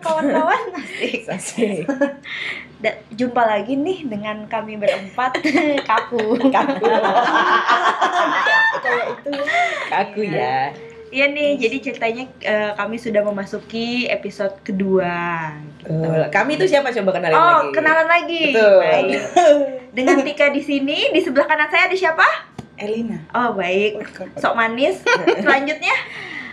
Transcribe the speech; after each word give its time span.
kawan-kawan. 0.00 0.62
Asik. 0.80 1.28
Asik. 1.28 1.84
Da- 2.76 3.00
jumpa 3.10 3.40
lagi 3.40 3.74
nih 3.74 4.04
dengan 4.04 4.44
kami 4.46 4.74
berempat 4.74 5.36
kaku. 5.88 6.40
Kaku. 6.48 6.88
Kayak 8.80 9.06
itu. 9.14 9.30
Kaku 9.86 10.20
ya. 10.24 10.72
Iya 11.10 11.26
nih, 11.26 11.58
jadi 11.58 11.76
ceritanya 11.82 12.24
eh, 12.38 12.70
kami 12.72 12.94
sudah 12.94 13.18
memasuki 13.20 14.06
episode 14.06 14.54
kedua. 14.62 15.50
Betul. 15.82 16.22
Kami 16.30 16.54
itu 16.54 16.70
siapa 16.70 16.94
coba 16.94 17.10
kenalin 17.10 17.34
Oh, 17.34 17.42
lagi? 17.66 17.74
kenalan 17.74 18.06
lagi. 18.06 18.42
Betul. 18.54 18.78
Baik. 18.78 19.18
Dengan 19.98 20.22
Tika 20.22 20.46
di 20.48 20.62
sini, 20.62 21.10
di 21.10 21.18
sebelah 21.18 21.44
kanan 21.44 21.66
saya 21.66 21.90
ada 21.90 21.96
siapa? 21.98 22.22
Elina. 22.78 23.26
Oh, 23.34 23.52
baik. 23.52 23.98
Sok 24.38 24.54
manis. 24.54 25.02
Selanjutnya? 25.36 25.96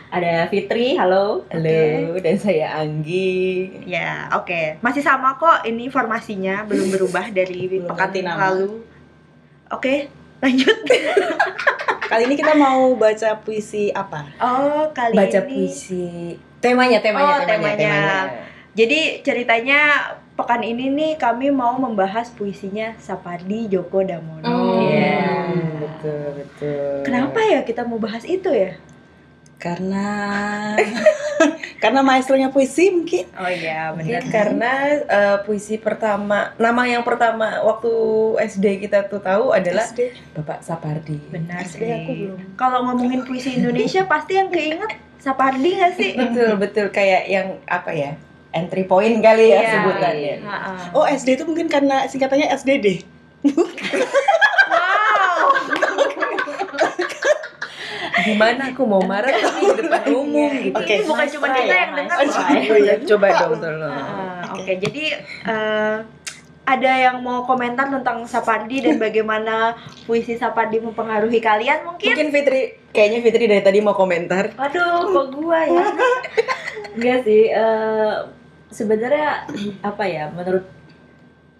Ada 0.08 0.48
Fitri, 0.48 0.96
halo. 0.96 1.44
Halo, 1.52 2.16
dan 2.24 2.40
saya 2.40 2.80
Anggi. 2.80 3.68
Ya, 3.84 4.32
oke. 4.32 4.80
Masih 4.80 5.04
sama 5.04 5.36
kok 5.36 5.68
ini 5.68 5.92
formasinya, 5.92 6.64
belum 6.64 6.96
berubah 6.96 7.28
dari 7.28 7.68
Belum 7.68 7.92
pekan 7.92 8.16
nama. 8.24 8.48
lalu. 8.48 8.88
Oke, 9.68 10.08
lanjut. 10.40 10.78
Kali 12.10 12.24
ini 12.24 12.40
kita 12.40 12.56
mau 12.56 12.96
baca 12.96 13.36
puisi 13.44 13.92
apa? 13.92 14.24
Oh, 14.40 14.88
kali 14.96 15.12
Baca 15.12 15.44
ini. 15.44 15.48
puisi. 15.68 16.08
Temanya, 16.64 17.04
temanya, 17.04 17.28
Oh, 17.28 17.40
temanya, 17.44 17.76
temanya. 17.76 17.98
Jadi 18.72 19.00
ceritanya 19.20 19.80
pekan 20.40 20.64
ini 20.64 20.88
nih 20.88 21.20
kami 21.20 21.52
mau 21.52 21.76
membahas 21.76 22.32
puisinya 22.32 22.96
Sapardi 22.96 23.68
Djoko 23.68 24.08
Damono. 24.08 24.48
Oh. 24.48 24.80
Iya. 24.88 25.52
Hmm, 25.52 25.84
betul, 25.84 26.24
betul. 26.40 26.96
Kenapa 27.04 27.44
ya 27.44 27.60
kita 27.68 27.84
mau 27.84 28.00
bahas 28.00 28.24
itu 28.24 28.48
ya? 28.56 28.80
Karena 29.58 30.06
karena 31.84 32.02
maestronya 32.02 32.50
puisi 32.50 32.90
mungkin. 32.90 33.26
Oh 33.34 33.50
iya, 33.50 33.90
Mungkin 33.90 34.30
karena 34.30 34.72
eh, 35.02 35.38
puisi 35.44 35.78
pertama, 35.78 36.54
nama 36.56 36.86
yang 36.86 37.02
pertama 37.02 37.62
waktu 37.62 37.90
SD 38.40 38.86
kita 38.86 39.06
tuh 39.06 39.18
tahu 39.18 39.50
adalah 39.52 39.82
SD. 39.84 40.14
Bapak 40.38 40.62
Sapardi. 40.62 41.18
Benar 41.28 41.66
SD 41.66 41.82
sih. 41.82 41.90
aku 41.92 42.12
belum. 42.14 42.38
Kalau 42.54 42.86
ngomongin 42.86 43.26
puisi 43.26 43.58
Indonesia 43.58 44.06
pasti 44.06 44.38
yang 44.38 44.50
keinget 44.50 44.94
Sapardi 45.18 45.70
nggak 45.74 45.94
sih? 45.96 46.12
Betul, 46.14 46.52
betul 46.56 46.86
kayak 46.90 47.26
yang 47.26 47.48
apa 47.66 47.92
ya? 47.92 48.12
Entry 48.54 48.86
point 48.86 49.18
kali 49.20 49.52
ya 49.52 49.60
Iya. 49.60 49.70
sebutannya. 49.72 50.36
Ha-ha. 50.42 50.74
Oh 50.94 51.04
SD 51.04 51.36
itu 51.36 51.44
mungkin 51.46 51.66
karena 51.66 52.06
singkatannya 52.06 52.48
SDD. 52.52 52.88
Gimana 58.28 58.62
aku 58.76 58.84
mau 58.84 59.04
marah 59.04 59.32
tapi 59.32 59.60
di 59.64 59.82
depan 59.88 60.04
umum 60.12 60.52
gitu. 60.60 60.76
Oke. 60.76 60.94
Ini 61.00 61.06
bukan 61.08 61.28
cuma 61.32 61.48
kita 61.56 61.76
yang 61.76 61.94
dengar. 61.96 62.18
Oh 62.20 62.78
iya, 62.78 62.94
Coba 63.08 63.28
dong 63.40 63.56
tolong. 63.64 63.94
Ah, 63.96 64.56
Oke, 64.56 64.74
jadi 64.76 65.04
eh, 65.48 65.98
ada 66.68 66.92
yang 67.00 67.24
mau 67.24 67.48
komentar 67.48 67.88
tentang 67.88 68.28
Sapardi 68.28 68.84
dan 68.84 69.00
bagaimana 69.06 69.80
puisi 70.04 70.36
Sapardi 70.36 70.84
mempengaruhi 70.84 71.40
kalian 71.40 71.88
mungkin? 71.88 72.12
Mungkin 72.12 72.30
Fitri, 72.36 72.76
kayaknya 72.92 73.20
Fitri 73.24 73.48
dari 73.48 73.64
tadi 73.64 73.80
mau 73.80 73.96
komentar. 73.96 74.52
Waduh, 74.60 75.08
kok 75.08 75.28
gua 75.32 75.64
ya? 75.64 75.86
Enggak 77.00 77.20
sih, 77.24 77.48
eh, 77.48 78.16
sebenarnya 78.68 79.48
apa 79.80 80.04
ya, 80.04 80.28
menurut 80.36 80.68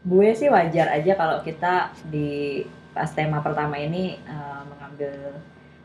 gue 0.08 0.30
sih 0.36 0.48
wajar 0.48 0.88
aja 0.92 1.20
kalau 1.20 1.44
kita 1.44 1.92
di 2.08 2.64
pas 2.96 3.12
tema 3.12 3.40
pertama 3.44 3.76
ini 3.80 4.20
eh, 4.24 4.62
mengambil 4.68 5.40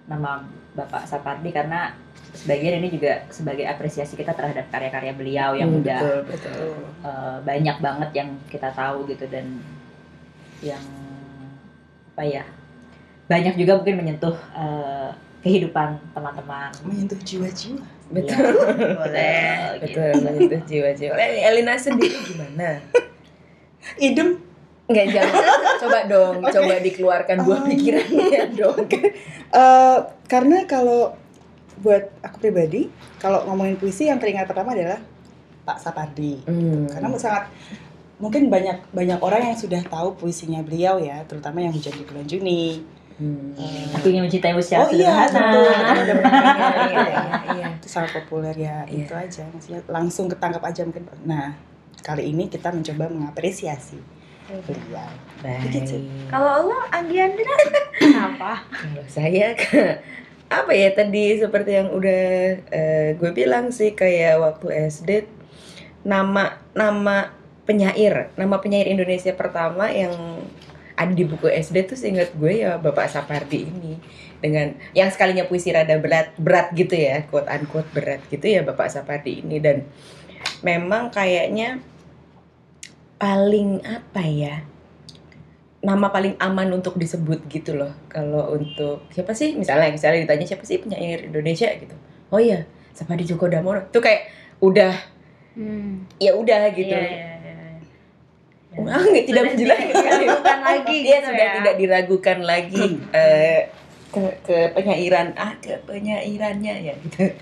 nama 0.04 0.42
Bapak 0.72 1.04
Sapardi 1.04 1.50
karena 1.50 1.92
sebagian 2.32 2.80
ini 2.80 2.88
juga 2.90 3.28
sebagai 3.28 3.62
apresiasi 3.62 4.14
kita 4.14 4.32
terhadap 4.32 4.66
karya-karya 4.68 5.12
beliau 5.12 5.52
yang 5.52 5.68
Hmm, 5.68 5.80
udah 5.80 6.00
betul, 6.00 6.18
betul. 6.26 6.60
eh, 7.02 7.36
banyak 7.42 7.76
banget 7.78 8.10
yang 8.14 8.28
kita 8.48 8.72
tahu 8.72 9.04
gitu 9.06 9.28
dan 9.28 9.60
yang 10.60 10.80
apa 12.08 12.22
ya 12.22 12.44
banyak 13.24 13.54
juga 13.54 13.76
mungkin 13.76 13.96
menyentuh 13.98 14.36
eh, 14.52 15.10
kehidupan 15.42 15.98
teman-teman 16.12 16.70
Menyentuh 16.82 17.18
jiwa-jiwa. 17.18 17.82
Betul. 18.12 18.52
Boleh. 18.94 19.80
gitu. 19.80 19.98
Betul, 19.98 20.12
menyentuh 20.22 20.60
jiwa-jiwa. 20.62 21.14
Elina 21.18 21.74
sendiri 21.74 22.14
gimana? 22.22 22.78
Idem. 23.98 24.38
Enggak 24.86 25.06
jangan. 25.10 25.34
Coba 25.82 25.98
dong, 26.06 26.34
Oke. 26.38 26.52
coba 26.52 26.74
dikeluarkan 26.78 27.36
buah 27.42 27.60
Um. 27.60 27.68
pikirannya 27.68 28.42
dong. 28.60 28.78
Eh, 28.86 29.98
karena 30.26 30.58
kalau 30.64 31.14
buat 31.78 32.06
aku 32.20 32.36
pribadi, 32.40 32.86
kalau 33.16 33.42
ngomongin 33.44 33.74
puisi 33.74 34.06
yang 34.06 34.18
teringat 34.18 34.46
pertama 34.46 34.72
adalah 34.72 35.02
Pak 35.62 35.78
Sapardi. 35.78 36.42
Hmm. 36.44 36.86
Karena 36.86 37.14
sangat 37.16 37.50
mungkin 38.16 38.46
banyak 38.46 38.90
banyak 38.90 39.18
orang 39.18 39.42
yang 39.44 39.58
sudah 39.58 39.82
tahu 39.82 40.14
puisinya 40.14 40.62
beliau 40.62 40.98
ya, 40.98 41.22
terutama 41.24 41.58
yang 41.58 41.70
hujan 41.70 41.90
di 41.92 42.04
bulan 42.04 42.26
Juni. 42.26 42.82
Hmm. 43.12 43.54
Eh, 43.54 43.86
aku 43.92 44.06
ingin 44.08 44.24
mencintai 44.24 44.54
usia 44.54 44.78
Oh 44.78 44.88
iya, 44.88 45.26
betul. 45.26 45.68
Pernah 45.68 46.04
dengar, 46.10 46.24
Iya, 46.24 46.86
iya. 46.86 47.02
iya, 47.04 47.22
iya. 47.54 47.66
itu 47.76 47.86
sangat 47.86 48.10
populer 48.16 48.54
ya 48.56 48.82
Iya. 48.86 49.04
itu 49.04 49.12
aja 49.12 49.42
maksudnya 49.46 49.80
langsung 49.86 50.26
ketangkap 50.26 50.62
aja 50.62 50.80
mungkin 50.82 51.04
nah 51.22 51.52
kali 52.00 52.30
ini 52.30 52.48
kita 52.48 52.72
mencoba 52.72 53.10
mengapresiasi 53.10 54.00
beliau 54.48 55.10
Begitu. 55.42 55.98
Baik. 55.98 56.30
Kalau 56.30 56.70
lo 56.70 56.78
Anggi 56.94 57.18
Andra 57.18 57.54
kenapa? 57.98 58.62
Kalau 58.70 59.04
saya 59.10 59.58
apa 60.62 60.72
ya 60.76 60.92
tadi 60.92 61.40
seperti 61.40 61.80
yang 61.80 61.88
udah 61.90 62.22
eh, 62.68 63.08
gue 63.16 63.30
bilang 63.32 63.72
sih 63.72 63.96
kayak 63.96 64.36
waktu 64.36 64.68
SD 64.92 65.10
nama 66.04 66.60
nama 66.76 67.32
penyair 67.64 68.28
nama 68.36 68.60
penyair 68.60 68.92
Indonesia 68.92 69.32
pertama 69.32 69.88
yang 69.88 70.12
ada 70.92 71.12
di 71.16 71.24
buku 71.24 71.48
SD 71.48 71.88
tuh 71.88 71.96
seingat 71.96 72.36
gue 72.36 72.68
ya 72.68 72.76
Bapak 72.76 73.08
Sapardi 73.08 73.64
ini 73.64 73.96
dengan 74.44 74.76
yang 74.92 75.08
sekalinya 75.08 75.48
puisi 75.48 75.72
rada 75.72 75.96
berat 75.96 76.36
berat 76.36 76.68
gitu 76.76 77.00
ya 77.00 77.24
quote 77.32 77.48
unquote 77.48 77.88
berat 77.96 78.20
gitu 78.28 78.44
ya 78.44 78.60
Bapak 78.60 78.92
Sapardi 78.92 79.40
ini 79.40 79.56
dan 79.56 79.88
memang 80.60 81.08
kayaknya 81.08 81.80
paling 83.22 83.78
apa 83.80 84.22
ya? 84.24 84.66
Nama 85.78 86.06
paling 86.08 86.34
aman 86.38 86.68
untuk 86.72 86.94
disebut 86.94 87.46
gitu 87.46 87.74
loh. 87.74 87.94
Kalau 88.08 88.50
untuk 88.52 89.06
siapa 89.08 89.30
sih? 89.30 89.54
Misalnya 89.54 89.90
misalnya 89.90 90.22
ditanya 90.22 90.42
siapa 90.44 90.62
sih 90.62 90.78
penyair 90.78 91.22
Indonesia? 91.24 91.70
gitu. 91.72 91.94
Oh 92.28 92.38
iya 92.38 92.66
Sapardi 92.90 93.22
Djoko 93.22 93.46
Damono. 93.46 93.86
Tuh 93.88 93.98
kayak 93.98 94.26
udah. 94.58 94.94
Hmm. 95.52 96.08
ya 96.16 96.32
udah 96.32 96.72
gitu 96.72 96.88
Iya, 96.88 97.04
iya, 97.04 97.28
iya. 97.36 98.80
Wah, 98.80 99.04
nggak- 99.04 99.26
tidak 99.28 99.44
menjelaskan 99.46 99.92
lagi 100.64 100.96
Iya 101.04 101.12
gitu 101.12 101.28
sudah 101.28 101.44
ya. 101.44 101.54
tidak 101.60 101.74
diragukan 101.76 102.38
lagi 102.40 102.84
eh, 103.12 103.68
ke 104.08 104.20
ke 104.40 104.72
penyairan 104.72 105.36
ah 105.36 105.52
ke 105.60 105.76
penyairannya 105.84 106.74
ya 106.82 106.94
gitu. 106.98 107.36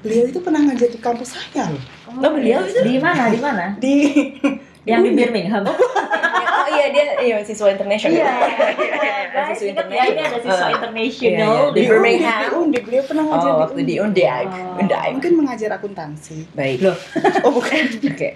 Beliau 0.00 0.24
itu 0.24 0.40
pernah 0.40 0.64
ngajar 0.64 0.88
di 0.88 0.96
kampus 0.96 1.36
saya 1.36 1.68
loh. 1.68 1.84
Oh 2.16 2.32
beliau 2.32 2.64
itu 2.64 2.80
di 2.80 2.96
mana? 2.96 3.28
Di 3.28 3.36
mana? 3.38 3.64
Di 3.76 3.94
yang 4.84 5.00
di 5.00 5.10
Birmingham 5.12 5.64
oh 5.64 6.68
iya 6.70 6.86
dia 6.90 7.04
iya 7.20 7.36
siswa 7.40 7.68
internasional 7.68 8.14
Iya, 8.14 8.30
Mahasiswa 9.34 9.66
guys, 9.66 9.74
ingat 9.74 9.86
ya 9.90 10.02
ini 10.06 10.20
ada 10.22 10.38
siswa 10.38 10.68
international 10.70 11.32
Iya, 11.34 11.42
iya. 11.42 11.66
di 11.66 11.74
Di 11.74 11.82
Birmingham. 11.84 12.38
di 12.38 12.48
Undi 12.54 12.78
beliau 12.80 13.02
pernah 13.04 13.24
ngajar 13.26 13.50
oh 13.50 13.56
waktu 13.60 13.80
di 13.82 13.94
Undai 13.98 14.44
Oh. 14.44 14.78
Undai 14.78 15.08
mungkin 15.12 15.32
mengajar 15.34 15.70
akuntansi 15.72 16.38
baik 16.52 16.78
Loh. 16.80 16.96
oh 17.44 17.50
bukan 17.50 17.84
Oke. 18.04 18.28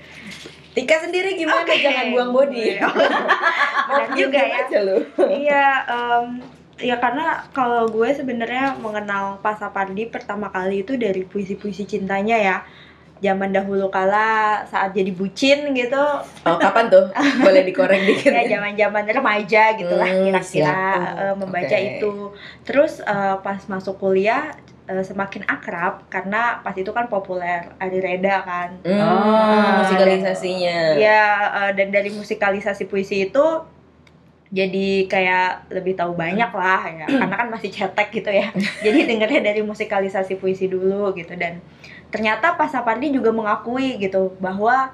Tika 0.69 0.97
sendiri 1.01 1.35
gimana? 1.35 1.67
Oke. 1.67 1.75
Jangan 1.77 2.07
buang 2.13 2.31
body. 2.31 2.79
Benar 3.89 4.09
juga 4.15 4.39
ya. 4.39 4.63
aja 4.63 4.79
lu. 4.81 4.97
Iya, 5.19 5.67
ya 6.79 6.97
karena 6.97 7.27
kalau 7.51 7.91
gue 7.91 8.07
sebenarnya 8.09 8.79
mengenal 8.79 9.43
Pak 9.43 9.59
Sapardi 9.59 10.07
pertama 10.07 10.47
kali 10.49 10.87
itu 10.87 10.95
dari 10.95 11.27
puisi-puisi 11.27 11.83
cintanya 11.83 12.39
ya. 12.39 12.57
Zaman 13.19 13.51
dahulu 13.51 13.87
kala 13.89 14.29
saat 14.65 14.93
jadi 14.93 15.11
bucin 15.11 15.73
gitu, 15.73 16.05
Oh, 16.43 16.55
kapan 16.57 16.87
tuh? 16.87 17.11
Boleh 17.39 17.63
dikorek 17.63 17.99
dikit. 18.05 18.31
ya 18.31 18.47
zaman-zaman 18.49 19.05
remaja 19.05 19.75
gitulah 19.75 20.07
Hmm, 20.07 20.31
kira-kira 20.31 20.79
eh, 21.19 21.35
membaca 21.35 21.75
Oke. 21.75 21.89
itu. 21.93 22.15
Terus 22.63 22.99
eh, 23.01 23.37
pas 23.39 23.59
masuk 23.65 23.99
kuliah 23.99 24.55
eh, 24.85 25.03
semakin 25.03 25.43
akrab 25.45 26.07
karena 26.07 26.63
pas 26.63 26.73
itu 26.73 26.89
kan 26.89 27.07
populer 27.07 27.75
Ari 27.77 27.99
Reda 27.99 28.41
kan. 28.41 28.79
Hmm, 28.81 29.03
Oh, 29.03 29.83
musikalisasinya. 29.83 30.95
Ya 30.95 31.23
eh, 31.59 31.71
dan 31.75 31.91
dari 31.91 32.09
musikalisasi 32.09 32.87
puisi 32.87 33.27
itu 33.27 33.47
jadi 34.49 35.05
kayak 35.05 35.69
lebih 35.69 35.93
tahu 35.93 36.17
banyak 36.17 36.49
lah 36.49 36.81
ya 36.89 37.05
karena 37.05 37.37
kan 37.37 37.49
masih 37.53 37.69
cetek 37.69 38.09
gitu 38.11 38.33
ya 38.33 38.49
jadi 38.81 39.05
dengernya 39.05 39.41
dari 39.45 39.61
musikalisasi 39.61 40.41
puisi 40.41 40.65
dulu 40.67 41.13
gitu 41.13 41.37
dan 41.37 41.61
ternyata 42.09 42.57
Pak 42.57 42.69
Sapardi 42.69 43.13
juga 43.13 43.29
mengakui 43.31 43.97
gitu 43.99 44.33
bahwa 44.39 44.93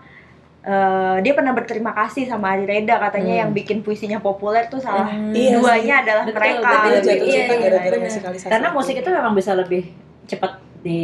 eh, 0.64 1.16
dia 1.20 1.32
pernah 1.37 1.52
berterima 1.52 1.93
kasih 1.93 2.25
sama 2.25 2.56
Ari 2.56 2.64
Reda 2.64 2.96
katanya 2.96 3.32
Hmm. 3.37 3.40
yang 3.44 3.50
bikin 3.52 3.84
puisinya 3.84 4.16
populer 4.19 4.64
tuh 4.66 4.81
salah 4.81 5.06
Hmm. 5.06 5.31
Iya 5.31 5.61
duanya 5.61 5.94
adalah 6.00 6.25
Betul, 6.25 6.37
mereka 6.40 6.70
betul, 6.72 6.88
Dia 6.88 6.96
gitu. 6.96 7.25
Iya, 7.25 7.43
iya, 7.52 7.69
iya. 7.84 7.99
musikalisasi 8.00 8.49
karena 8.49 8.69
musik 8.72 8.94
itu 8.96 9.11
memang 9.12 9.32
bisa 9.37 9.52
lebih 9.52 9.82
cepat 10.25 10.52
di 10.81 11.00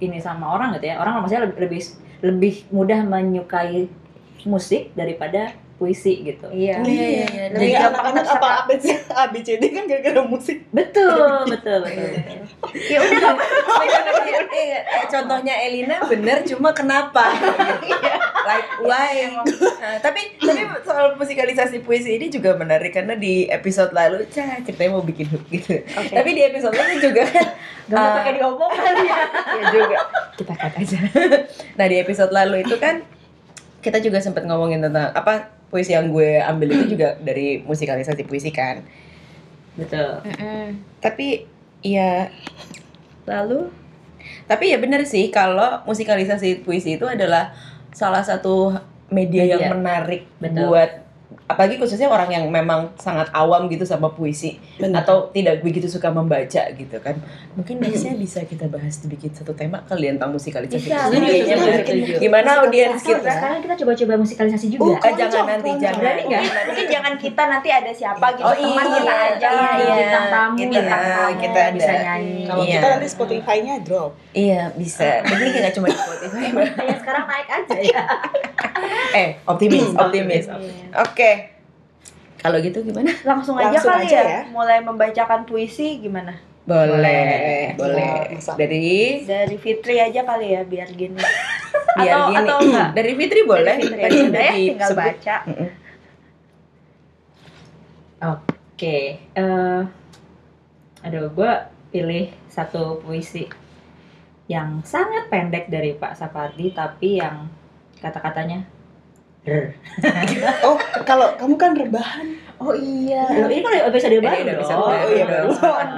ini 0.00 0.18
sama 0.20 0.56
orang 0.56 0.76
gitu 0.76 0.88
ya 0.88 0.96
orang 0.96 1.20
maksudnya 1.20 1.44
lebih 1.48 1.58
lebih 1.68 1.82
lebih 2.24 2.54
mudah 2.72 3.00
menyukai 3.04 3.88
musik 4.44 4.92
daripada 4.92 5.52
puisi 5.74 6.22
gitu. 6.22 6.46
Iya. 6.48 6.78
Iya, 6.80 7.04
iya, 7.04 7.26
iya. 7.26 7.44
Lebih 7.50 7.66
Jadi 7.68 7.82
anak-anak 7.84 8.24
apa 8.30 8.48
ABC, 8.62 8.86
ABCD 9.04 9.62
kan 9.70 9.84
gara-gara 9.84 10.22
musik. 10.22 10.58
Betul, 10.76 11.50
betul, 11.50 11.82
betul. 11.82 12.10
Ya 12.80 12.98
udah 13.00 13.34
Eh, 14.54 14.80
contohnya 15.10 15.54
Elina 15.60 15.98
bener 16.04 16.46
cuma 16.46 16.70
kenapa 16.70 17.34
like 18.48 18.70
why 18.80 19.26
Nah, 19.34 19.98
tapi 19.98 20.38
tapi 20.38 20.62
soal 20.80 21.14
musikalisasi 21.14 21.82
puisi 21.82 22.14
ini 22.14 22.30
juga 22.30 22.54
menarik 22.54 22.94
karena 22.94 23.12
di 23.12 23.44
episode 23.46 23.90
lalu 23.90 24.24
cah 24.30 24.62
ceritanya 24.62 24.94
mau 24.94 25.02
bikin 25.02 25.26
hook 25.28 25.42
gitu 25.50 25.82
Oke. 25.82 26.08
tapi 26.08 26.30
di 26.32 26.42
episode 26.44 26.72
lalu 26.72 26.94
juga 27.02 27.22
kan 27.34 27.46
Gak 27.84 27.98
Ah. 28.00 28.14
pakai 28.16 28.32
diomongkan 28.38 28.94
ya. 28.96 29.18
ya 29.52 29.64
juga 29.68 29.98
kita 30.34 30.54
cut 30.54 30.74
aja 30.74 30.98
nah 31.74 31.84
di 31.84 31.96
episode 31.98 32.32
lalu 32.32 32.56
itu 32.62 32.76
kan 32.78 33.02
kita 33.80 34.00
juga 34.00 34.18
sempat 34.18 34.46
ngomongin 34.46 34.80
tentang 34.80 35.12
apa 35.12 35.52
puisi 35.74 35.90
yang 35.90 36.14
gue 36.14 36.38
ambil 36.38 36.70
itu 36.70 36.94
juga 36.94 37.18
dari 37.18 37.66
musikalisasi 37.66 38.22
puisi 38.22 38.54
kan 38.54 38.86
Betul. 39.74 40.22
tapi 41.02 41.50
ya 41.82 42.30
lalu 43.26 43.74
tapi 44.46 44.70
ya 44.70 44.78
bener 44.78 45.02
sih 45.02 45.34
kalau 45.34 45.82
musikalisasi 45.82 46.62
puisi 46.62 46.94
itu 46.94 47.10
adalah 47.10 47.50
salah 47.90 48.22
satu 48.22 48.78
media, 49.10 49.42
Media. 49.42 49.58
yang 49.58 49.82
menarik 49.82 50.30
Betul. 50.38 50.70
buat 50.70 50.90
apalagi 51.44 51.76
khususnya 51.76 52.06
orang 52.06 52.30
yang 52.30 52.44
memang 52.46 52.88
sangat 52.96 53.28
awam 53.30 53.68
gitu 53.68 53.84
sama 53.84 54.08
puisi 54.08 54.56
Benar. 54.74 55.04
atau 55.04 55.28
tidak 55.28 55.60
begitu 55.60 55.84
suka 55.84 56.08
membaca 56.08 56.40
gitu 56.66 56.96
kan 56.98 57.20
mungkin 57.52 57.78
nextnya 57.78 58.12
bisa 58.14 58.40
kita 58.42 58.64
bahas 58.64 58.96
bikin 59.02 59.28
satu 59.28 59.52
tema 59.52 59.84
kalian 59.84 60.16
tentang 60.16 60.32
musikalisasi 60.32 60.80
Bisa. 60.82 61.04
setuju, 61.06 61.52
mungkin. 61.52 61.84
setuju. 61.84 62.12
gimana 62.18 62.48
audiens 62.58 62.96
kita 62.98 63.20
Sekarang 63.20 63.60
kita 63.60 63.74
coba-coba 63.76 64.12
musikalisasi 64.16 64.66
juga. 64.70 64.84
Oh, 64.86 64.96
Eh, 64.96 65.12
jangan 65.12 65.44
nanti 65.46 65.70
jangan? 65.76 66.14
Mungkin 66.16 66.40
Mungkin 66.64 66.86
jangan 66.88 67.14
kita 67.14 67.42
nanti 67.44 67.68
ada 67.68 67.92
siapa 67.92 68.26
gitu 68.32 68.42
Oh, 68.42 68.54
teman 68.54 68.80
iya, 68.82 68.96
kita 68.96 69.14
aja 69.14 69.36
iya, 69.46 69.52
gitu, 69.52 69.82
iya. 69.82 69.94
bintang 69.94 70.26
tamu 70.26 70.54
Kita- 70.54 70.72
bintang 70.72 71.02
tamu 71.04 71.34
kita 71.36 71.60
ada. 71.60 71.74
bisa 71.74 71.92
nyanyi 71.94 72.40
Kalau 72.44 72.62
Iya. 72.62 72.72
kita 72.72 72.86
nanti 72.88 73.06
Spotify-nya 73.06 73.74
drop. 73.84 74.10
iya 74.32 74.62
bisa 74.72 75.08
tapi 75.28 75.44
nggak 75.44 75.72
cuma 75.72 75.86
di 75.86 75.98
Spotify 75.98 76.44
Ya 76.80 76.96
sekarang 76.96 77.24
naik 77.26 77.48
aja 77.52 77.76
ya. 77.78 78.02
eh 79.20 79.28
optimis 79.44 79.92
optimis 79.92 80.44
Optimis. 80.46 80.88
oke 80.92 81.30
kalau 82.44 82.60
gitu 82.60 82.84
gimana? 82.84 83.08
Langsung 83.24 83.56
aja 83.56 83.72
Langsung 83.72 83.88
kali 83.96 84.04
aja 84.04 84.20
ya, 84.20 84.28
ya. 84.28 84.40
mulai 84.52 84.84
membacakan 84.84 85.48
puisi 85.48 85.96
gimana? 85.96 86.36
Boleh. 86.68 87.72
Boleh. 87.72 88.36
boleh. 88.36 88.56
Dari? 88.60 89.24
Dari 89.24 89.56
Fitri 89.56 89.96
aja 89.96 90.28
kali 90.28 90.52
ya 90.52 90.60
biar 90.60 90.92
gini. 90.92 91.16
Biar 91.96 92.12
atau 92.20 92.28
gini. 92.28 92.44
atau 92.44 92.56
enggak? 92.60 92.88
Dari 92.92 93.12
Fitri 93.16 93.40
boleh. 93.48 93.64
Dari 93.64 93.84
Fitri 93.88 94.02
aja 94.04 94.20
udah 94.28 94.42
ya 94.44 94.52
tinggal 94.52 94.90
disebut. 94.92 95.00
baca. 95.08 95.36
Oke, 98.24 98.98
eh 99.20 99.80
aduh, 101.04 101.28
gue 101.32 101.52
pilih 101.92 102.28
satu 102.48 103.00
puisi 103.00 103.48
yang 104.48 104.84
sangat 104.84 105.32
pendek 105.32 105.72
dari 105.72 105.96
Pak 105.96 106.12
Sapardi, 106.16 106.76
tapi 106.76 107.20
yang 107.20 107.48
kata-katanya. 108.00 108.68
Oh, 110.64 110.76
kalau 111.04 111.36
kamu 111.36 111.54
kan 111.54 111.76
rebahan. 111.76 112.26
Oh 112.56 112.72
iya, 112.72 113.28
Loh, 113.28 113.50
ini 113.50 113.60
kan 113.60 113.92
episode 113.92 114.14
Ini 114.14 114.22
baru 114.22 114.32
udah 114.32 114.44
dong. 114.46 114.56
episode 114.56 114.78
Oh, 114.78 114.88
baru. 114.88 115.08
iya 115.10 115.24
baru. 115.26 115.48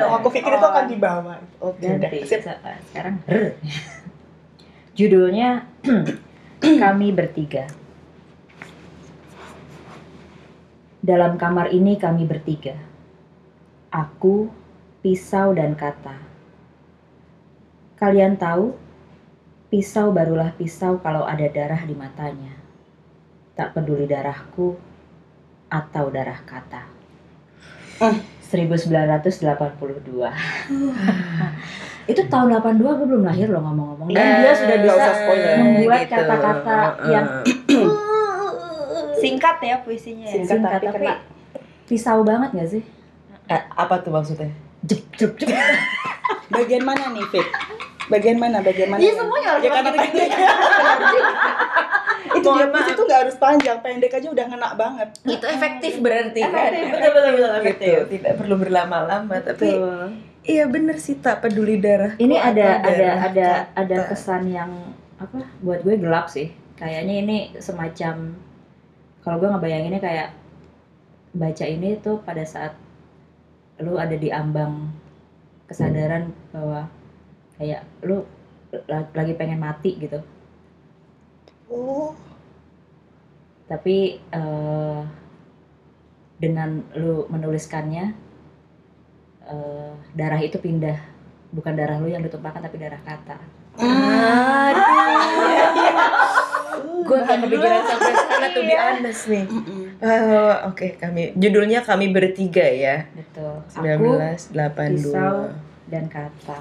Oh, 0.02 0.10
aku 0.19 0.28
pikir 0.32 0.50
itu 0.50 0.66
akan 0.66 0.84
dibawa. 0.88 1.34
Oke, 1.60 1.84
udah. 1.87 1.98
Ganti. 2.00 2.19
Sip. 2.26 2.40
Se- 2.43 2.60
Sekarang. 2.90 3.14
Judulnya 4.93 5.69
Kami 6.82 7.08
Bertiga. 7.12 7.70
Dalam 10.99 11.38
kamar 11.38 11.70
ini 11.70 11.94
kami 11.94 12.26
bertiga. 12.26 12.75
Aku, 13.94 14.50
pisau 14.99 15.54
dan 15.54 15.78
kata. 15.78 16.19
Kalian 17.94 18.34
tahu, 18.34 18.75
pisau 19.70 20.10
barulah 20.10 20.50
pisau 20.52 20.99
kalau 20.99 21.22
ada 21.22 21.46
darah 21.46 21.78
di 21.87 21.94
matanya. 21.94 22.58
Tak 23.56 23.72
peduli 23.72 24.04
darahku 24.04 24.76
atau 25.66 26.04
darah 26.08 26.38
kata. 26.38 26.84
Hmm. 27.96 28.20
1982. 28.46 30.30
itu 32.06 32.22
tahun 32.22 32.46
82 32.54 32.78
gue 32.78 33.06
belum 33.08 33.24
lahir 33.24 33.48
loh 33.48 33.58
ngomong-ngomong. 33.60 34.06
Dan 34.08 34.38
dia 34.38 34.54
sudah 34.54 34.76
nggak 34.76 34.94
bisa 34.94 35.12
spoiler. 35.12 35.54
membuat 35.58 35.98
Gitu. 35.98 36.12
kata-kata 36.14 36.76
Heeh. 36.78 37.10
yang 37.10 37.26
singkat 39.18 39.56
ya 39.58 39.76
puisinya 39.80 40.22
ya 40.22 40.32
Singkat. 40.36 40.48
singkat 40.52 40.70
tapi 40.72 40.86
tapi 40.86 40.98
kena. 41.02 41.14
pisau 41.88 42.20
banget 42.22 42.50
gak 42.52 42.68
sih? 42.70 42.82
Eh, 43.48 43.62
apa 43.72 43.94
tuh 43.98 44.12
maksudnya 44.12 44.52
Jep, 44.82 45.02
jep, 45.16 45.32
jep. 45.34 45.50
Bagian 46.52 46.84
mana 46.84 47.10
nih, 47.10 47.26
Fit? 47.26 47.48
Bagian 48.06 48.36
mana? 48.36 48.58
Bagian 48.60 48.88
mana? 48.88 49.00
Iya, 49.00 49.12
semuanya 49.14 49.48
harus 49.50 49.62
Ya 49.62 49.70
karena 49.72 49.90
pendek. 49.92 50.30
itu 52.28 52.42
Mohon 52.44 52.58
dia 52.60 52.74
maaf. 52.74 52.88
itu 52.88 53.02
nggak 53.02 53.20
harus 53.22 53.36
panjang, 53.36 53.78
pendek 53.80 54.12
aja 54.12 54.28
udah 54.28 54.44
ngena 54.46 54.68
banget. 54.74 55.08
itu 55.24 55.46
efektif 55.46 55.92
berarti 55.98 56.40
kan 56.42 56.52
Efektif, 56.68 56.84
betul, 56.86 57.10
betul, 57.12 57.32
betul, 57.32 57.50
efektif. 57.56 57.88
Gitu, 57.88 58.02
tidak 58.12 58.32
perlu 58.36 58.54
berlama-lama 58.56 59.34
tapi 59.40 59.68
Betul. 59.68 60.06
iya 60.44 60.64
bener 60.66 60.96
sih 60.96 61.16
tak 61.16 61.40
peduli 61.40 61.76
darah 61.76 62.12
Ini 62.16 62.36
ada 62.36 62.66
ada 62.78 62.90
darah 62.90 63.16
ada 63.20 63.48
kata. 63.72 63.80
ada 63.80 63.96
kesan 64.06 64.42
yang 64.48 64.70
apa? 65.16 65.38
Buat 65.58 65.80
gue 65.82 65.96
gelap 65.96 66.26
sih. 66.28 66.50
Kayaknya 66.74 67.14
ini 67.16 67.36
semacam 67.56 68.36
kalau 69.22 69.36
gue 69.38 69.48
ngebayanginnya 69.48 69.98
kayak 69.98 70.28
baca 71.32 71.64
ini 71.64 71.96
tuh 71.98 72.20
pada 72.20 72.44
saat 72.44 72.76
lu 73.78 73.96
ada 73.96 74.14
di 74.14 74.28
ambang 74.30 74.92
kesadaran 75.66 76.30
bahwa 76.48 76.84
kayak 77.56 77.82
lu 78.00 78.22
la- 78.84 79.10
lagi 79.10 79.32
pengen 79.32 79.58
mati 79.58 79.96
gitu. 79.96 80.20
Oh, 81.66 82.14
Tapi 83.66 83.96
eh, 84.22 85.00
dengan 86.36 86.68
lu 86.94 87.26
menuliskannya 87.26 88.04
eh, 89.42 89.92
darah 90.12 90.38
itu 90.38 90.56
pindah 90.56 90.94
bukan 91.48 91.72
darah 91.72 91.96
lu 91.96 92.06
yang 92.06 92.20
ditumpahkan 92.20 92.60
tapi 92.60 92.76
darah 92.76 93.00
kata. 93.00 93.38
gue 96.98 97.18
gak 97.20 97.38
kepikiran 97.38 97.82
sampai 97.86 98.12
sana 98.16 98.46
tuh 98.50 98.62
be 98.62 98.75
honest 98.75 99.22
nih 99.26 99.46
Oh, 99.96 100.54
oke 100.66 100.86
kami 100.96 101.32
judulnya 101.34 101.80
kami 101.80 102.10
bertiga 102.10 102.66
ya 102.66 103.08
Betul. 103.10 103.62
Aku 103.64 104.12
1982 104.12 104.52
pisau. 104.92 105.48
dan 105.86 106.04
kata. 106.06 106.60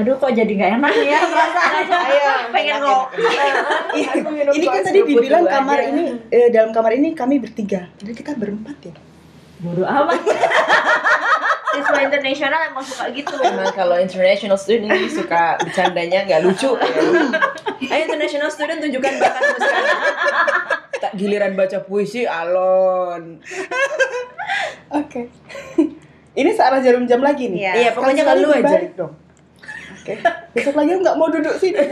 Aduh 0.00 0.16
kok 0.16 0.32
jadi 0.32 0.48
nggak 0.48 0.72
enak 0.80 0.92
ya 1.04 1.20
perasaannya. 1.20 1.98
Ayo, 2.08 2.32
pengen 2.48 2.74
enak, 2.80 3.06
enak. 3.12 4.54
ini 4.56 4.66
kan 4.66 4.80
tadi 4.80 5.00
dibilang 5.04 5.44
kamar 5.44 5.78
aja. 5.84 5.90
ini 5.92 6.04
eh, 6.32 6.48
dalam 6.48 6.70
kamar 6.72 6.92
ini 6.96 7.12
kami 7.12 7.36
bertiga. 7.44 7.92
Jadi 8.00 8.12
kita 8.16 8.32
berempat 8.40 8.76
ya. 8.88 8.94
Bodoh 9.60 9.84
amat. 9.84 10.20
siswa 11.74 11.98
internasional 12.06 12.60
emang 12.70 12.86
suka 12.86 13.10
gitu 13.10 13.34
Emang 13.42 13.74
kalau 13.74 13.98
international 13.98 14.54
student 14.54 14.94
ini 14.94 15.10
suka 15.10 15.58
bercandanya 15.58 16.22
nggak 16.22 16.40
lucu 16.46 16.70
ya. 16.78 17.02
Ayo 17.92 18.00
international 18.08 18.48
student 18.48 18.78
tunjukkan 18.78 19.12
bakatmu 19.18 19.56
sekarang. 19.58 19.98
Tak 21.02 21.12
giliran 21.18 21.52
baca 21.58 21.78
puisi 21.82 22.24
alon. 22.24 23.42
Oke. 24.94 25.28
ini 26.38 26.50
searah 26.54 26.78
jarum 26.80 27.04
jam 27.10 27.20
lagi 27.20 27.50
nih. 27.50 27.60
Iya. 27.66 27.72
Iya, 27.74 27.90
pokoknya 27.92 28.22
kalau 28.22 28.40
lu 28.46 28.50
aja. 28.54 28.78
dong. 28.94 29.23
Oke. 30.04 30.20
Besok 30.52 30.76
lagi 30.76 31.00
nggak 31.00 31.16
mau 31.16 31.32
duduk 31.32 31.56
sini. 31.56 31.80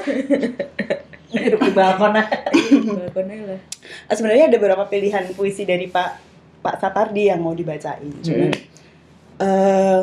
Duduk 1.33 1.65
di 1.65 1.73
balkon. 1.73 2.13
Balkonnya 2.13 3.57
lah. 3.57 3.61
Ah, 4.05 4.13
Sebenarnya 4.13 4.53
ada 4.53 4.61
beberapa 4.61 4.85
pilihan 4.85 5.33
puisi 5.33 5.65
dari 5.65 5.89
Pak 5.89 6.21
Pak 6.61 6.77
Sapardi 6.77 7.33
yang 7.33 7.41
mau 7.41 7.57
dibacain. 7.57 8.13
Cuman 8.21 8.53
eh 9.41 10.03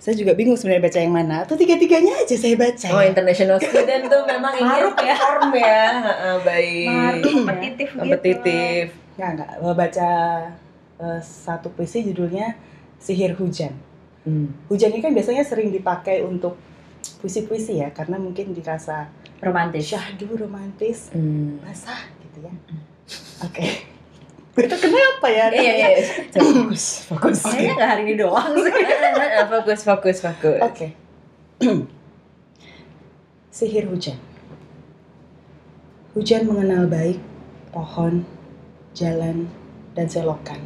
saya 0.00 0.16
juga 0.16 0.34
bingung 0.34 0.58
sebenarnya 0.58 0.90
baca 0.90 0.98
yang 0.98 1.14
mana. 1.14 1.46
Atau 1.46 1.54
tiga-tiganya 1.54 2.18
aja 2.18 2.34
saya 2.34 2.58
baca. 2.58 2.88
Oh, 2.90 3.04
international 3.04 3.62
student 3.62 4.10
tuh 4.10 4.26
memang 4.26 4.58
ingin 4.58 4.66
Maruk 4.66 4.96
ya. 4.98 5.14
perform 5.14 5.50
ya. 5.54 5.82
Heeh, 6.02 6.34
baik. 6.42 6.86
Maruk. 6.90 7.22
kompetitif 7.30 7.86
gitu 7.86 8.00
Kompetitif. 8.02 8.84
Nggak, 9.14 9.30
nggak. 9.38 9.50
Mau 9.62 9.74
baca 9.78 10.10
eh, 10.98 11.20
satu 11.22 11.70
puisi 11.70 12.02
judulnya 12.02 12.58
Sihir 12.98 13.38
Hujan. 13.38 13.70
Hmm. 14.20 14.52
Hujan 14.68 14.92
ini 14.92 15.00
kan 15.00 15.12
biasanya 15.12 15.40
sering 15.40 15.72
dipakai 15.72 16.20
untuk 16.20 16.56
puisi-puisi 17.18 17.80
ya, 17.80 17.88
karena 17.90 18.16
mungkin 18.16 18.52
dirasa 18.52 19.08
Romantis. 19.40 19.88
syahdu, 19.88 20.36
romantis, 20.36 21.08
Hmm. 21.10 21.56
basah 21.60 22.04
gitu 22.20 22.44
ya. 22.44 22.52
Oke. 23.40 23.88
Itu 24.52 24.76
kenapa 24.76 25.26
ya? 25.26 25.48
Iya, 25.48 25.72
iya. 25.72 25.88
Fokus, 26.36 27.08
fokus. 27.08 27.40
Kayaknya 27.42 27.72
nggak 27.80 27.88
hari 27.88 28.02
ini 28.04 28.14
doang 28.20 28.52
sih. 28.60 28.72
fokus, 29.48 29.80
fokus, 29.80 30.16
fokus. 30.20 30.60
Oke. 30.60 30.86
Sihir 33.50 33.88
hujan. 33.88 34.20
Hujan 36.12 36.44
mengenal 36.44 36.84
baik 36.84 37.16
pohon, 37.70 38.26
jalan, 38.92 39.48
dan 39.96 40.06
selokan. 40.06 40.60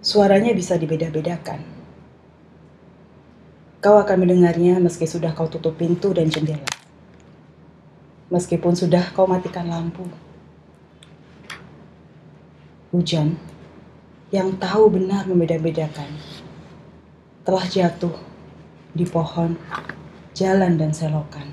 Suaranya 0.00 0.50
bisa 0.50 0.74
dibeda-bedakan. 0.74 1.60
Kau 3.78 3.94
akan 3.94 4.26
mendengarnya 4.26 4.82
meski 4.82 5.06
sudah 5.06 5.30
kau 5.38 5.46
tutup 5.46 5.78
pintu 5.78 6.10
dan 6.10 6.26
jendela. 6.26 6.66
Meskipun 8.26 8.74
sudah 8.74 9.14
kau 9.14 9.30
matikan 9.30 9.70
lampu. 9.70 10.02
Hujan 12.90 13.38
yang 14.34 14.58
tahu 14.58 14.92
benar 14.92 15.30
membeda-bedakan 15.30 16.10
telah 17.46 17.64
jatuh 17.64 18.12
di 18.92 19.06
pohon, 19.06 19.56
jalan, 20.34 20.76
dan 20.76 20.92
selokan. 20.92 21.48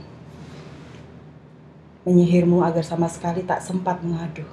Menyihirmu 2.10 2.65
agar 2.65 2.82
sama 2.82 3.08
sekali 3.08 3.46
tak 3.46 3.62
sempat 3.62 4.01
mengaduh 4.01 4.50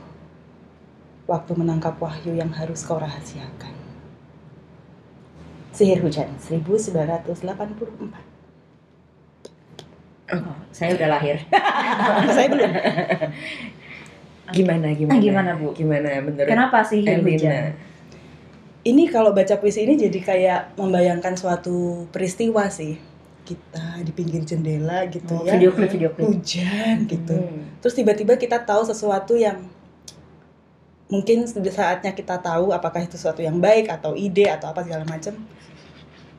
waktu 1.24 1.52
menangkap 1.56 1.96
wahyu 1.98 2.36
yang 2.36 2.52
harus 2.54 2.86
kau 2.86 3.00
rahasiakan. 3.00 3.81
Sihir 5.82 5.98
Hujan 5.98 6.30
1984 6.38 7.34
Oh, 10.32 10.54
saya 10.70 10.94
udah 10.94 11.08
lahir. 11.18 11.36
Saya 12.38 12.48
belum. 12.48 12.70
Gimana 14.54 14.88
gimana? 14.96 15.20
Gimana, 15.20 15.50
Bu? 15.60 15.76
Gimana 15.76 16.24
menurut 16.24 16.48
Kenapa 16.48 16.80
sih 16.86 17.04
hujan? 17.04 17.76
Ini 18.80 19.12
kalau 19.12 19.36
baca 19.36 19.60
puisi 19.60 19.84
ini 19.84 19.98
jadi 19.98 20.18
kayak 20.24 20.60
membayangkan 20.80 21.36
suatu 21.36 22.08
peristiwa 22.14 22.70
sih. 22.72 22.96
Kita 23.44 24.00
di 24.00 24.14
pinggir 24.14 24.46
jendela 24.46 25.04
gitu 25.12 25.36
Oh, 25.36 25.44
ya. 25.44 25.58
video 25.58 25.74
klip, 25.76 25.90
video 25.92 26.08
klip. 26.16 26.30
Hujan 26.32 27.04
gitu. 27.10 27.36
Hmm. 27.36 27.68
Terus 27.84 27.92
tiba-tiba 27.92 28.38
kita 28.40 28.62
tahu 28.64 28.88
sesuatu 28.88 29.36
yang 29.36 29.68
mungkin 31.12 31.44
saatnya 31.44 32.16
kita 32.16 32.40
tahu 32.40 32.72
apakah 32.72 33.04
itu 33.04 33.20
sesuatu 33.20 33.44
yang 33.44 33.60
baik 33.60 33.92
atau 33.92 34.16
ide 34.16 34.48
atau 34.48 34.72
apa 34.72 34.80
segala 34.80 35.04
macam. 35.04 35.36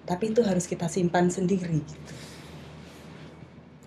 Tapi 0.04 0.36
itu 0.36 0.42
harus 0.44 0.68
kita 0.68 0.92
simpan 0.92 1.32
sendiri 1.32 1.80
gitu. 1.80 2.14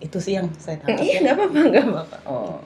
Itu 0.01 0.19
sih 0.21 0.37
yang 0.37 0.49
saya 0.57 0.81
tangkap. 0.81 1.05
Iya 1.05 1.13
ya. 1.13 1.21
nggak 1.25 1.35
apa-apa 1.37 1.59
nggak 1.73 1.87
apa-apa. 1.93 2.17
Oh. 2.29 2.57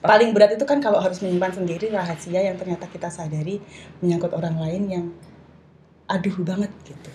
Paling 0.00 0.32
berat 0.32 0.56
itu 0.56 0.64
kan 0.64 0.80
kalau 0.80 0.96
harus 1.00 1.20
menyimpan 1.20 1.52
sendiri 1.52 1.92
rahasia 1.92 2.40
yang 2.40 2.56
ternyata 2.56 2.88
kita 2.88 3.12
sadari 3.12 3.60
menyangkut 4.00 4.32
orang 4.32 4.56
lain 4.56 4.82
yang 4.88 5.04
aduh 6.08 6.36
banget 6.40 6.72
gitu. 6.88 7.10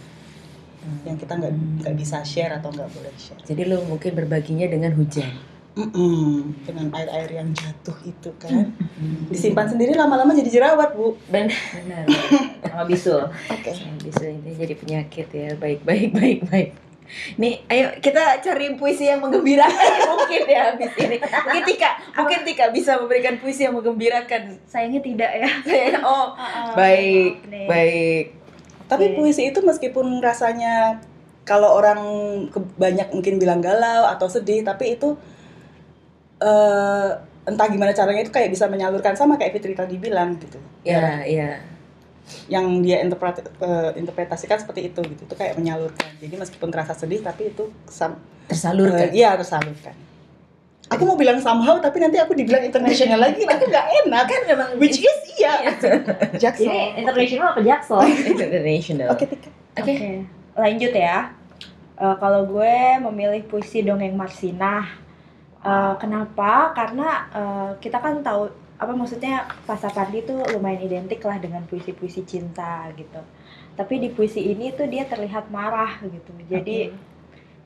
Yang 1.02 1.26
kita 1.26 1.34
nggak 1.42 1.54
nggak 1.82 1.96
bisa 1.98 2.22
share 2.22 2.62
atau 2.62 2.70
nggak 2.70 2.90
boleh 2.94 3.14
share. 3.18 3.42
Jadi 3.42 3.62
lu 3.66 3.82
mungkin 3.90 4.14
berbaginya 4.14 4.70
dengan 4.70 4.94
hujan. 4.94 5.55
Dengan 5.76 6.88
air-air 6.96 7.30
yang 7.36 7.52
jatuh 7.52 7.96
itu 8.08 8.32
kan. 8.40 8.72
Disimpan 9.28 9.68
sendiri 9.68 9.92
lama-lama 9.92 10.32
jadi 10.32 10.48
jerawat, 10.48 10.96
Bu. 10.96 11.20
Dan 11.28 11.52
Benar. 11.52 12.08
Sama 12.64 12.84
bisul. 12.88 13.28
Oke. 13.28 13.72
bisa 14.00 14.24
ini 14.26 14.56
jadi 14.56 14.74
penyakit 14.74 15.28
ya. 15.30 15.52
Baik 15.60 15.84
baik 15.84 16.16
baik 16.16 16.40
baik. 16.48 16.70
Nih, 17.38 17.62
ayo 17.70 17.94
kita 18.02 18.42
cari 18.42 18.74
puisi 18.82 19.06
yang 19.06 19.22
menggembirakan 19.22 19.94
mungkin 20.10 20.42
ya 20.50 20.74
habis 20.74 20.90
ini. 20.98 21.22
Mungkin 21.22 21.64
Tika, 21.70 21.92
mungkin 22.18 22.40
Tika 22.42 22.66
bisa 22.74 22.98
memberikan 22.98 23.38
puisi 23.38 23.62
yang 23.62 23.78
menggembirakan. 23.78 24.58
Sayangnya 24.66 25.06
tidak 25.06 25.32
ya. 25.38 25.50
oh, 26.02 26.34
Ah, 26.40 26.74
baik, 26.74 27.46
nih. 27.46 27.68
baik. 27.70 28.26
Tapi 28.90 29.06
Oke. 29.12 29.16
puisi 29.22 29.54
itu 29.54 29.62
meskipun 29.62 30.18
rasanya 30.18 30.98
kalau 31.46 31.78
orang 31.78 32.02
banyak 32.74 33.14
mungkin 33.14 33.38
bilang 33.38 33.62
galau 33.62 34.10
atau 34.10 34.26
sedih, 34.26 34.66
tapi 34.66 34.98
itu 34.98 35.14
eh 36.38 37.10
entah 37.46 37.68
gimana 37.68 37.94
caranya 37.94 38.20
itu 38.20 38.30
kayak 38.30 38.50
bisa 38.50 38.66
menyalurkan 38.66 39.14
sama 39.14 39.38
kayak 39.38 39.54
Fitri 39.54 39.72
tadi 39.72 39.96
bilang 39.96 40.36
gitu. 40.36 40.58
Ya, 40.82 41.22
ya. 41.22 41.62
Yang 42.48 42.66
dia 42.82 42.98
interpret- 43.00 43.54
eh, 43.56 43.92
interpretasikan 43.96 44.58
seperti 44.58 44.90
itu 44.90 45.00
gitu. 45.06 45.22
Itu 45.24 45.36
kayak 45.36 45.56
menyalurkan. 45.56 46.10
Jadi 46.18 46.36
meskipun 46.36 46.70
terasa 46.70 46.92
sedih 46.92 47.22
tapi 47.22 47.50
itu 47.50 47.70
sam- 47.86 48.18
Tersalurkan. 48.46 49.10
eh, 49.10 49.14
iya 49.16 49.34
tersalurkan. 49.34 49.94
Aku 50.86 51.02
mau 51.02 51.18
bilang 51.18 51.38
somehow 51.38 51.78
tapi 51.78 51.98
nanti 51.98 52.18
aku 52.18 52.34
dibilang 52.34 52.62
international 52.62 53.18
lagi, 53.20 53.42
aku 53.42 53.66
nggak 53.66 53.86
enak. 54.06 54.24
kan 54.24 54.42
memang 54.46 54.70
Which 54.78 55.02
is 55.02 55.18
iya. 55.36 55.66
Jackson. 56.42 56.66
Ini 56.66 57.02
international 57.02 57.54
apa 57.54 57.62
jaksel? 57.62 58.06
international. 58.34 59.10
Oke, 59.10 59.26
Tika. 59.26 59.50
Oke. 59.76 59.94
Oke, 59.94 60.10
lanjut 60.56 60.94
ya. 60.94 61.34
Eh, 61.96 62.16
kalau 62.20 62.46
gue 62.46 62.76
memilih 63.02 63.42
puisi 63.44 63.82
dongeng 63.82 64.14
Marsinah, 64.14 65.05
Eh, 65.66 65.94
kenapa? 65.98 66.78
Karena 66.78 67.26
eh, 67.34 67.72
kita 67.82 67.98
kan 67.98 68.22
tahu 68.22 68.46
apa 68.76 68.92
maksudnya 68.94 69.50
Pasapardi 69.66 70.22
itu 70.22 70.36
lumayan 70.54 70.84
identik 70.86 71.24
lah 71.26 71.42
dengan 71.42 71.66
puisi-puisi 71.66 72.22
cinta 72.22 72.86
gitu. 72.94 73.18
Tapi 73.74 73.98
di 73.98 74.10
puisi 74.14 74.46
ini 74.46 74.70
tuh 74.78 74.86
dia 74.86 75.10
terlihat 75.10 75.50
marah 75.50 75.98
gitu. 76.06 76.32
Jadi 76.46 76.94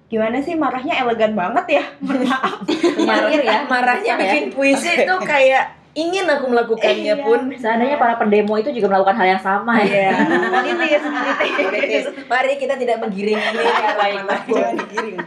gimana 0.08 0.40
sih 0.40 0.56
marahnya 0.56 0.96
elegan 1.04 1.36
banget 1.36 1.66
ya? 1.82 1.84
Maaf. 2.08 2.64
Penyair 2.64 3.42
ya. 3.44 3.68
Marahnya 3.68 4.14
ya. 4.16 4.22
bikin 4.24 4.46
puisi 4.56 5.04
itu 5.04 5.16
kayak 5.20 5.79
ingin 5.92 6.26
aku 6.26 6.46
melakukannya 6.48 7.14
Iya. 7.14 7.26
pun. 7.26 7.50
Seandainya 7.52 7.98
para 7.98 8.16
pendemo 8.16 8.56
itu 8.56 8.70
juga 8.70 8.88
melakukan 8.88 9.16
hal 9.16 9.28
yang 9.30 9.42
sama 9.42 9.82
ya. 9.82 10.14
Iya, 10.14 10.14
politis, 10.48 11.02
politis. 11.66 12.06
Mari 12.26 12.56
kita 12.56 12.74
tidak 12.74 12.98
menggiring 13.00 13.36
ini 13.36 13.60
ya, 13.60 13.94
Baik, 13.94 14.16
teman-teman. 14.22 14.40
Jangan 14.48 14.76
digiring. 14.78 15.18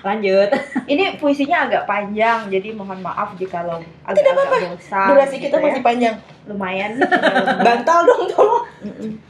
Lanjut. 0.00 0.48
Ini 0.86 1.04
puisinya 1.16 1.58
agak 1.64 1.82
panjang, 1.84 2.48
jadi 2.48 2.68
mohon 2.70 3.00
maaf 3.00 3.34
jika 3.34 3.60
lo 3.62 3.80
agak 4.02 4.16
Tidak 4.16 4.32
apa-apa. 4.32 4.56
bosan. 4.70 5.06
Durasi 5.08 5.34
gitu 5.34 5.44
kita 5.44 5.56
ya. 5.56 5.64
masih 5.66 5.82
panjang. 5.82 6.16
lumayan. 6.42 6.92
Bantal 7.66 7.98
dong 8.04 8.22
tolong. 8.26 8.64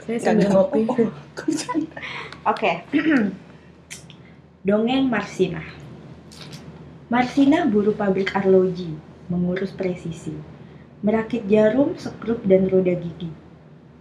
Saya 0.01 0.17
sambil 0.17 0.47
ngopi. 0.47 0.83
Oke. 2.43 2.71
Dongeng 4.61 5.05
Marsinah. 5.05 5.65
Marsinah 7.07 7.67
buruh 7.67 7.91
pabrik 7.91 8.31
arloji, 8.31 8.95
mengurus 9.31 9.71
presisi. 9.71 10.35
Merakit 10.99 11.47
jarum, 11.47 11.95
sekrup, 11.95 12.43
dan 12.43 12.67
roda 12.67 12.91
gigi. 12.91 13.31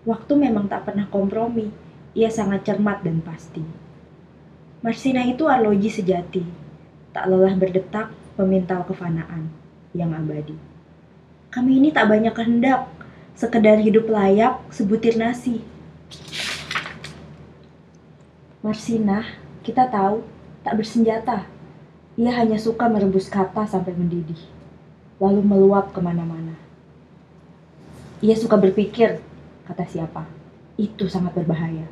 Waktu 0.03 0.33
memang 0.35 0.67
tak 0.67 0.91
pernah 0.91 1.07
kompromi. 1.07 1.71
Ia 2.19 2.27
sangat 2.27 2.67
cermat 2.67 3.07
dan 3.07 3.23
pasti. 3.23 3.63
Marsinah 4.83 5.31
itu 5.31 5.47
arloji 5.47 5.87
sejati. 5.87 6.43
Tak 7.15 7.31
lelah 7.31 7.55
berdetak, 7.55 8.11
memintal 8.35 8.83
kefanaan 8.83 9.47
yang 9.95 10.11
abadi. 10.11 10.59
Kami 11.51 11.83
ini 11.83 11.91
tak 11.91 12.07
banyak 12.11 12.35
kehendak, 12.35 12.87
sekedar 13.35 13.79
hidup 13.83 14.07
layak, 14.07 14.59
sebutir 14.71 15.19
nasi. 15.19 15.63
Marsinah, 18.63 19.25
kita 19.67 19.91
tahu, 19.91 20.23
tak 20.63 20.79
bersenjata. 20.79 21.49
Ia 22.21 22.37
hanya 22.37 22.61
suka 22.61 22.87
merebus 22.87 23.33
kata 23.33 23.65
sampai 23.65 23.97
mendidih, 23.97 24.39
lalu 25.21 25.45
meluap 25.45 25.93
ke 25.93 26.01
mana-mana. 26.01 26.57
Ia 28.25 28.35
suka 28.35 28.57
berpikir, 28.57 29.21
kata 29.69 29.85
siapa, 29.85 30.25
itu 30.81 31.07
sangat 31.13 31.37
berbahaya. 31.37 31.85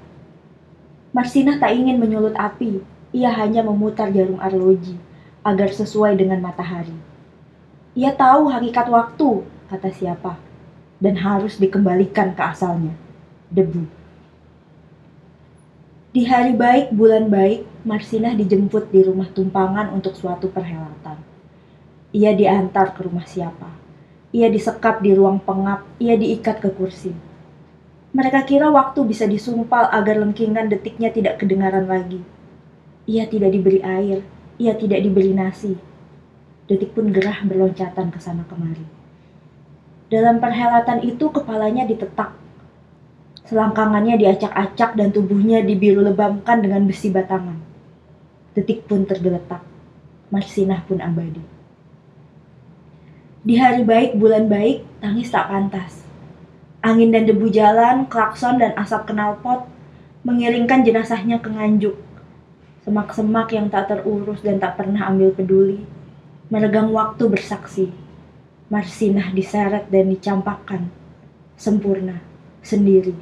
Marsinah 1.12 1.60
tak 1.60 1.76
ingin 1.76 2.00
menyulut 2.00 2.32
api, 2.36 2.80
ia 3.12 3.32
hanya 3.32 3.60
memutar 3.64 4.08
jarum 4.12 4.40
arloji 4.40 4.96
agar 5.44 5.72
sesuai 5.72 6.16
dengan 6.16 6.40
matahari. 6.40 6.96
Ia 7.96 8.12
tahu 8.16 8.48
hakikat 8.48 8.88
waktu, 8.88 9.44
kata 9.72 9.88
siapa, 9.92 10.36
dan 11.00 11.16
harus 11.20 11.56
dikembalikan 11.56 12.32
ke 12.32 12.42
asalnya, 12.44 12.92
debu. 13.52 13.84
Di 16.12 16.24
hari 16.24 16.56
baik, 16.56 16.96
bulan 16.96 17.28
baik, 17.28 17.68
Marsinah 17.84 18.32
dijemput 18.36 18.88
di 18.88 19.04
rumah 19.04 19.28
tumpangan 19.32 19.92
untuk 19.92 20.16
suatu 20.16 20.48
perhelatan. 20.48 21.27
Ia 22.12 22.32
diantar 22.32 22.96
ke 22.96 23.04
rumah 23.04 23.28
siapa. 23.28 23.68
Ia 24.32 24.48
disekap 24.48 25.00
di 25.00 25.12
ruang 25.16 25.40
pengap, 25.40 25.84
ia 26.00 26.16
diikat 26.16 26.60
ke 26.60 26.68
kursi. 26.72 27.12
Mereka 28.12 28.48
kira 28.48 28.72
waktu 28.72 29.04
bisa 29.04 29.28
disumpal 29.28 29.88
agar 29.92 30.20
lengkingan 30.20 30.72
detiknya 30.72 31.12
tidak 31.12 31.40
kedengaran 31.40 31.84
lagi. 31.84 32.24
Ia 33.08 33.28
tidak 33.28 33.52
diberi 33.52 33.80
air, 33.84 34.24
ia 34.56 34.72
tidak 34.76 35.04
diberi 35.04 35.32
nasi. 35.36 35.76
Detik 36.68 36.92
pun 36.92 37.12
gerah 37.12 37.40
berloncatan 37.44 38.12
ke 38.12 38.18
sana 38.20 38.44
kemari. 38.48 38.84
Dalam 40.08 40.40
perhelatan 40.40 41.04
itu 41.04 41.28
kepalanya 41.28 41.84
ditetak 41.84 42.32
Selangkangannya 43.48 44.20
diacak-acak 44.20 44.92
dan 44.92 45.08
tubuhnya 45.08 45.64
dibiru 45.64 46.04
lebamkan 46.04 46.60
dengan 46.60 46.84
besi 46.84 47.08
batangan. 47.08 47.56
Detik 48.52 48.84
pun 48.84 49.08
tergeletak. 49.08 49.64
Marsinah 50.28 50.84
pun 50.84 51.00
abadi. 51.00 51.40
Di 53.48 53.56
hari 53.56 53.80
baik, 53.80 54.20
bulan 54.20 54.44
baik, 54.44 54.84
tangis 55.00 55.32
tak 55.32 55.48
pantas. 55.48 56.04
Angin 56.84 57.08
dan 57.08 57.24
debu 57.24 57.48
jalan, 57.48 58.04
klakson 58.04 58.60
dan 58.60 58.76
asap 58.76 59.08
knalpot 59.08 59.64
mengiringkan 60.20 60.84
jenazahnya 60.84 61.40
ke 61.40 61.48
nganjuk. 61.48 61.96
Semak-semak 62.84 63.48
yang 63.56 63.72
tak 63.72 63.88
terurus 63.88 64.44
dan 64.44 64.60
tak 64.60 64.76
pernah 64.76 65.08
ambil 65.08 65.32
peduli. 65.32 65.80
Meregang 66.52 66.92
waktu 66.92 67.24
bersaksi. 67.24 67.88
Marsinah 68.68 69.32
diseret 69.32 69.88
dan 69.88 70.12
dicampakkan. 70.12 70.92
Sempurna. 71.56 72.20
Sendiri. 72.60 73.16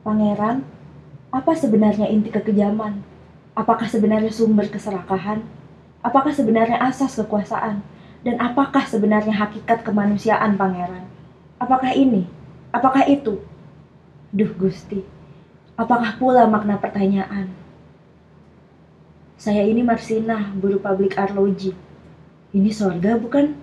Pangeran, 0.00 0.79
apa 1.30 1.54
sebenarnya 1.54 2.10
inti 2.10 2.30
kekejaman? 2.34 3.06
Apakah 3.54 3.86
sebenarnya 3.86 4.34
sumber 4.34 4.66
keserakahan? 4.66 5.46
Apakah 6.02 6.34
sebenarnya 6.34 6.82
asas 6.82 7.14
kekuasaan? 7.14 7.82
Dan 8.20 8.36
apakah 8.36 8.84
sebenarnya 8.84 9.32
hakikat 9.32 9.86
kemanusiaan, 9.86 10.58
Pangeran? 10.58 11.06
Apakah 11.56 11.94
ini? 11.94 12.26
Apakah 12.74 13.06
itu? 13.06 13.40
Duh, 14.34 14.52
Gusti. 14.58 15.06
Apakah 15.78 16.20
pula 16.20 16.44
makna 16.44 16.76
pertanyaan? 16.76 17.48
Saya 19.40 19.64
ini 19.64 19.80
Marsina, 19.80 20.52
buru 20.52 20.76
pablik 20.76 21.16
arloji. 21.16 21.72
Ini 22.52 22.70
sorga 22.74 23.16
bukan? 23.16 23.56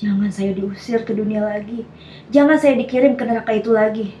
Jangan 0.00 0.32
saya 0.32 0.56
diusir 0.56 1.04
ke 1.04 1.12
dunia 1.12 1.44
lagi. 1.44 1.84
Jangan 2.32 2.56
saya 2.56 2.74
dikirim 2.80 3.14
ke 3.14 3.22
neraka 3.28 3.52
itu 3.52 3.70
lagi. 3.70 4.16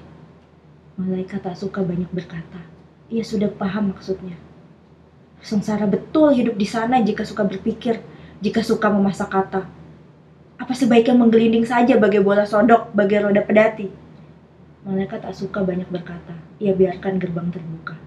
Malaikat 0.94 1.42
tak 1.42 1.58
suka 1.58 1.82
banyak 1.82 2.06
berkata. 2.14 2.62
Ia 3.10 3.26
sudah 3.26 3.50
paham 3.50 3.90
maksudnya. 3.90 4.38
Sengsara 5.42 5.90
betul 5.90 6.30
hidup 6.30 6.54
di 6.54 6.62
sana 6.70 7.02
jika 7.02 7.26
suka 7.26 7.42
berpikir, 7.42 7.98
jika 8.38 8.62
suka 8.62 8.86
memasak 8.94 9.26
kata. 9.26 9.66
Apa 10.54 10.70
sebaiknya 10.70 11.18
menggelinding 11.18 11.66
saja 11.66 11.98
bagai 11.98 12.22
bola 12.22 12.46
sodok, 12.46 12.94
bagai 12.94 13.26
roda 13.26 13.42
pedati? 13.42 13.90
Malaikat 14.86 15.26
tak 15.26 15.34
suka 15.34 15.66
banyak 15.66 15.90
berkata. 15.90 16.38
Ia 16.62 16.78
biarkan 16.78 17.18
gerbang 17.18 17.50
terbuka. 17.50 17.98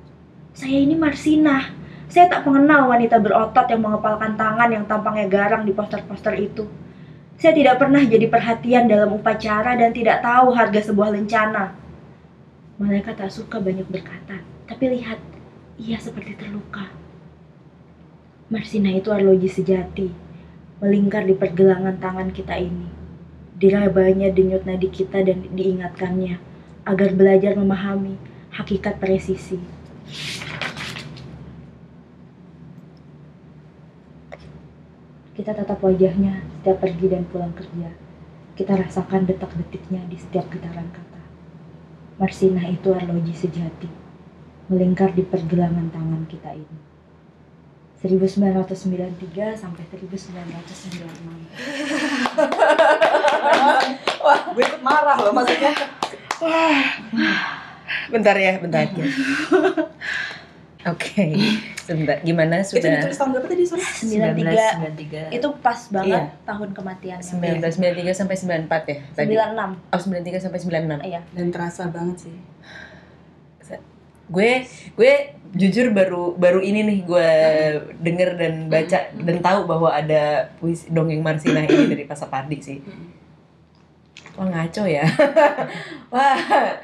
Saya 0.56 0.80
ini 0.80 0.96
Marsina. 0.96 1.76
Saya 2.08 2.32
tak 2.32 2.48
mengenal 2.48 2.88
wanita 2.88 3.20
berotot 3.20 3.68
yang 3.68 3.84
mengepalkan 3.84 4.40
tangan 4.40 4.72
yang 4.72 4.88
tampangnya 4.88 5.28
garang 5.28 5.68
di 5.68 5.76
poster-poster 5.76 6.40
itu. 6.40 6.64
Saya 7.36 7.52
tidak 7.52 7.84
pernah 7.84 8.00
jadi 8.00 8.32
perhatian 8.32 8.88
dalam 8.88 9.12
upacara 9.12 9.76
dan 9.76 9.92
tidak 9.92 10.24
tahu 10.24 10.56
harga 10.56 10.88
sebuah 10.88 11.12
lencana. 11.20 11.87
Malaikat 12.78 13.18
tak 13.18 13.34
suka 13.34 13.58
banyak 13.58 13.90
berkata, 13.90 14.38
tapi 14.70 14.86
lihat, 14.94 15.18
ia 15.82 15.98
seperti 15.98 16.38
terluka. 16.38 16.94
Marsina 18.54 18.94
itu 18.94 19.10
arloji 19.10 19.50
sejati, 19.50 20.14
melingkar 20.78 21.26
di 21.26 21.34
pergelangan 21.34 21.98
tangan 21.98 22.30
kita 22.30 22.54
ini. 22.54 22.86
Dirabanya 23.58 24.30
denyut 24.30 24.62
nadi 24.70 24.94
kita 24.94 25.26
dan 25.26 25.50
diingatkannya, 25.58 26.38
agar 26.86 27.10
belajar 27.18 27.58
memahami 27.58 28.14
hakikat 28.54 29.02
presisi. 29.02 29.58
Kita 35.34 35.58
tatap 35.58 35.82
wajahnya 35.82 36.46
setiap 36.62 36.78
pergi 36.78 37.10
dan 37.10 37.26
pulang 37.26 37.58
kerja. 37.58 37.90
Kita 38.54 38.78
rasakan 38.78 39.26
detak-detiknya 39.26 40.06
di 40.06 40.18
setiap 40.22 40.46
getaran 40.54 40.94
kata. 40.94 41.17
Marsinah 42.18 42.66
itu 42.66 42.90
arloji 42.98 43.30
sejati, 43.30 43.86
melingkar 44.74 45.14
di 45.14 45.22
pergelangan 45.22 45.94
tangan 45.94 46.26
kita 46.26 46.50
ini. 46.58 46.78
1993 47.98 49.58
sampai 49.58 49.86
1996. 49.90 50.98
Wah, 54.22 54.40
gue 54.54 54.64
ikut 54.66 54.82
marah 54.82 55.18
loh 55.22 55.34
maksudnya. 55.34 55.74
Bentar 58.10 58.38
ya, 58.38 58.58
bentar 58.62 58.86
ya. 58.86 59.06
Oke, 60.90 61.38
sebentar. 61.88 62.20
Gimana 62.20 62.60
Itu 62.60 62.76
sudah 62.76 62.90
ditulis 63.00 63.16
tahun 63.16 63.30
berapa 63.32 63.48
tadi, 63.48 63.64
sorry? 63.64 63.84
93 63.88 65.32
itu 65.32 65.48
pas 65.64 65.80
banget 65.88 66.24
Iya. 66.28 66.44
tahun 66.44 66.70
kematiannya. 66.76 67.32
1993 67.64 68.12
sampai 68.12 68.36
94 68.36 68.84
ya 68.84 68.98
tadi? 69.16 69.34
96. 69.40 69.72
Oh, 69.96 70.00
93 70.00 70.44
sampai 70.44 70.60
96. 70.60 71.00
Iya. 71.08 71.22
Dan 71.32 71.48
terasa 71.56 71.88
banget 71.88 72.28
sih. 72.28 72.36
Gue 74.28 74.68
gue 75.00 75.14
jujur 75.56 75.96
baru 75.96 76.36
baru 76.36 76.60
ini 76.60 76.84
nih 76.84 77.00
gue 77.08 77.30
denger 78.04 78.30
dan 78.36 78.54
baca 78.68 79.00
dan 79.16 79.38
tahu 79.40 79.60
bahwa 79.64 79.88
ada 79.88 80.52
puisi 80.60 80.92
dongeng 80.92 81.24
Marsinah 81.24 81.64
ini 81.64 81.88
dari 81.88 82.04
Pasapardi 82.04 82.60
sih. 82.60 82.84
Wah 84.36 84.52
ngaco 84.52 84.84
ya. 84.84 85.08
Wah. 86.14 86.76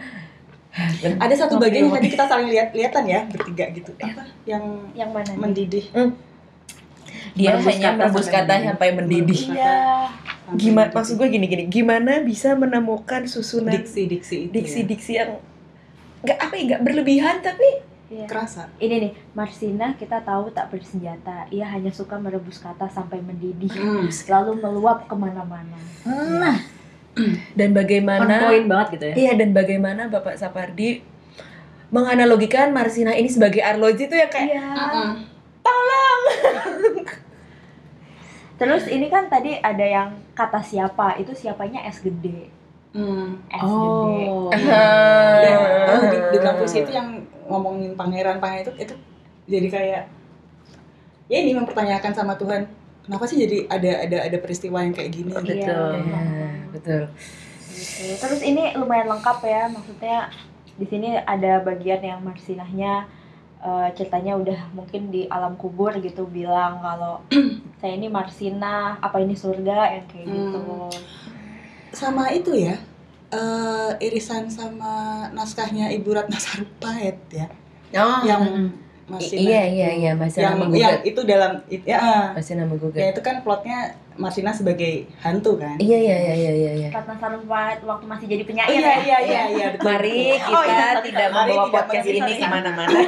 Ada 1.19 1.35
satu 1.37 1.61
bagian 1.61 1.85
yang 1.85 1.93
tadi 1.93 2.09
kita 2.09 2.25
saling 2.25 2.49
lihat-lihatan 2.49 3.03
ya, 3.05 3.19
bertiga 3.29 3.65
gitu. 3.69 3.93
Apa? 3.95 4.25
Yang 4.43 4.63
Yang 4.93 5.09
mana? 5.09 5.29
nih? 5.29 5.37
mendidih. 5.37 5.85
dia 7.33 7.49
Merebus 7.51 7.65
hanya 7.67 7.87
kata 7.87 7.97
merebus 7.97 8.25
sampai 8.25 8.35
kata 8.35 8.45
mendidih. 8.45 8.67
sampai 8.69 8.89
mendidih. 8.91 9.41
Iya. 9.49 9.75
Sampai 10.43 10.59
Gimana 10.59 10.89
maksud 10.91 11.13
gue 11.15 11.27
gini 11.29 11.45
gini, 11.47 11.63
gimana 11.65 12.13
bisa 12.21 12.49
menemukan 12.53 13.21
susunan 13.25 13.73
diksi-diksi 13.73 14.35
itu 14.37 14.45
ya. 14.45 14.53
diksi-diksi 14.53 15.11
yang 15.15 15.31
nggak 16.21 16.37
apa 16.39 16.53
ya 16.53 16.63
nggak 16.67 16.81
berlebihan 16.83 17.35
tapi 17.39 17.69
Iya. 18.05 18.29
kerasa. 18.29 18.69
Ini 18.77 18.95
nih, 18.99 19.11
Marsina 19.33 19.97
kita 19.97 20.21
tahu 20.21 20.53
tak 20.53 20.69
bersenjata. 20.69 21.49
Ia 21.49 21.65
hanya 21.65 21.89
suka 21.89 22.13
merebus 22.15 22.61
kata 22.61 22.85
sampai 22.85 23.17
mendidih, 23.19 23.73
Hmm. 23.73 24.05
lalu 24.05 24.61
meluap 24.61 25.09
ke 25.09 25.15
mana-mana. 25.17 25.73
Nah, 26.05 26.61
dan 27.59 27.69
on 27.71 27.77
bagaimana 27.77 28.35
point 28.49 28.65
banget 28.65 28.87
gitu 28.97 29.05
ya. 29.09 29.15
iya 29.15 29.31
dan 29.37 29.49
bagaimana 29.53 30.09
Bapak 30.09 30.35
Sapardi 30.35 31.05
menganalogikan 31.93 32.73
Marsina 32.73 33.13
ini 33.13 33.29
sebagai 33.29 33.61
arloji 33.61 34.09
itu 34.09 34.15
ya 34.17 34.27
kayak 34.27 34.49
Iya. 34.49 34.65
Mm-mm. 34.65 35.09
Terus 38.53 38.85
ini 38.87 39.09
kan 39.09 39.27
tadi 39.27 39.57
ada 39.57 39.83
yang 39.83 40.09
kata 40.33 40.61
siapa, 40.61 41.17
itu 41.17 41.33
siapanya 41.33 41.83
S 41.83 41.99
gede. 41.99 42.47
Hmm. 42.93 43.41
S 43.49 43.59
gede. 43.65 44.23
Oh. 44.29 44.49
Dan 44.53 44.61
Ah. 44.69 45.97
oh, 45.97 46.03
di, 46.07 46.17
di 46.31 46.37
dalam 46.37 46.55
puisi 46.61 46.81
itu 46.81 46.93
yang 46.93 47.25
ngomongin 47.49 47.97
pangeran 47.97 48.37
pangeran 48.39 48.63
itu 48.63 48.73
itu 48.79 48.95
jadi 49.43 49.67
kayak 49.67 50.01
ya 51.27 51.37
ini 51.43 51.51
mempertanyakan 51.53 52.15
sama 52.15 52.39
Tuhan 52.39 52.63
kenapa 53.03 53.27
sih 53.27 53.35
jadi 53.35 53.67
ada 53.67 54.07
ada 54.07 54.17
ada 54.31 54.37
peristiwa 54.39 54.79
yang 54.79 54.95
kayak 54.95 55.11
gini 55.11 55.35
Betul. 55.35 55.59
Iya. 55.59 55.67
Ya, 55.67 56.52
betul 56.73 57.07
Gitu. 57.73 58.21
Terus 58.21 58.41
ini 58.45 58.75
lumayan 58.77 59.09
lengkap 59.09 59.39
ya, 59.43 59.63
maksudnya 59.71 60.29
di 60.77 60.85
sini 60.89 61.17
ada 61.17 61.61
bagian 61.61 62.01
yang 62.01 62.19
Marsinahnya 62.21 63.05
eh, 63.61 63.87
ceritanya 63.97 64.37
udah 64.37 64.59
mungkin 64.73 65.09
di 65.09 65.25
alam 65.29 65.57
kubur 65.57 65.93
gitu 66.01 66.25
bilang 66.29 66.81
kalau 66.81 67.21
saya 67.81 67.93
ini 67.97 68.09
Marsina, 68.09 68.97
apa 69.01 69.21
ini 69.21 69.33
surga 69.37 69.97
yang 69.99 70.05
kayak 70.09 70.27
gitu. 70.29 70.59
Hmm. 70.59 70.91
sama 71.93 72.33
itu 72.33 72.57
ya 72.57 72.81
eh, 73.29 73.91
irisan 74.01 74.49
sama 74.49 75.29
naskahnya 75.29 75.93
Ibu 75.93 76.09
Ratna 76.09 76.41
Sarumpait 76.41 77.21
ya 77.29 77.45
oh 78.01 78.25
yang 78.25 78.41
Mm-mm. 78.41 78.67
Masih 79.13 79.37
iya 79.37 79.61
iya 79.63 79.89
iya 79.91 80.11
masih 80.13 80.39
yang 80.39 80.57
nama 80.57 80.73
yang 80.73 80.97
itu 81.01 81.21
dalam 81.23 81.51
it- 81.67 81.85
ya, 81.85 81.97
ah. 81.97 82.25
masih 82.33 82.53
nama 82.57 82.73
ya 82.91 83.07
itu 83.09 83.21
kan 83.21 83.35
plotnya 83.41 83.79
Marsina 84.13 84.53
sebagai 84.53 85.09
hantu 85.19 85.57
kan 85.57 85.73
iya 85.77 85.97
iya 85.97 86.17
iya 86.19 86.33
iya 86.35 86.51
iya 86.53 86.71
iya 86.75 86.89
Ratna 86.89 87.17
Sarumpait 87.17 87.81
waktu 87.81 88.05
masih 88.05 88.25
jadi 88.27 88.43
penyair 88.43 88.69
iya 88.69 88.81
ya. 88.83 88.95
iya 88.99 89.17
iya 89.19 89.41
iya 89.49 89.67
betul. 89.73 89.85
Mari 89.89 90.17
kita 90.37 90.53
Oh, 90.53 90.63
iya, 90.63 90.87
tidak 91.01 91.29
mari 91.31 91.49
membawa 91.49 91.65
tidak 91.65 91.83
podcast 91.83 92.05
ini 92.05 92.19
sorry. 92.21 92.37
ke 92.37 92.47
mana-mana. 92.47 92.93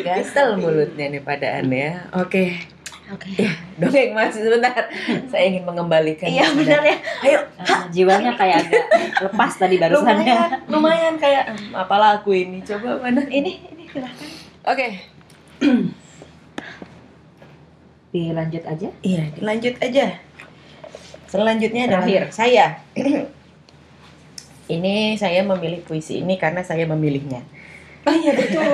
Gatel 0.00 0.48
mulutnya 0.56 1.06
nih 1.08 1.22
pada 1.22 1.48
ya. 1.60 1.92
Oke, 2.14 2.44
Oke. 3.08 3.28
dongeng 3.74 4.12
masih 4.12 4.44
sebentar. 4.44 4.86
Saya 5.26 5.44
ingin 5.46 5.64
mengembalikan. 5.64 6.28
Iya 6.28 6.46
benar 6.52 6.82
ya. 6.84 6.96
Ayo, 7.24 7.38
Ah, 7.58 7.82
jiwanya 7.90 8.32
kayak 8.34 8.64
agak 8.64 8.84
lepas 9.24 9.52
tadi 9.56 9.76
barusan 9.76 10.14
ya. 10.14 10.14
lumayan, 10.22 10.48
lumayan 10.68 11.14
kayak 11.16 11.44
"Hmm, 11.48 11.74
apalah 11.74 12.20
aku 12.20 12.32
ini. 12.32 12.62
Coba 12.62 12.96
mana? 12.98 13.24
Ini 13.26 13.77
ini 13.88 13.96
silakan. 13.96 14.28
Oke, 14.68 14.88
Dilanjut 18.08 18.64
aja. 18.64 18.88
iya, 19.00 19.24
lanjut 19.38 19.74
aja. 19.80 20.06
Selanjutnya 21.28 21.84
adalah 21.84 22.04
Terakhir. 22.08 22.32
saya. 22.32 22.66
ini 24.68 25.16
saya 25.16 25.44
memilih 25.44 25.80
puisi 25.80 26.20
ini 26.20 26.36
karena 26.36 26.60
saya 26.60 26.84
memilihnya. 26.84 27.40
ah 28.08 28.16
iya 28.16 28.32
betul 28.32 28.64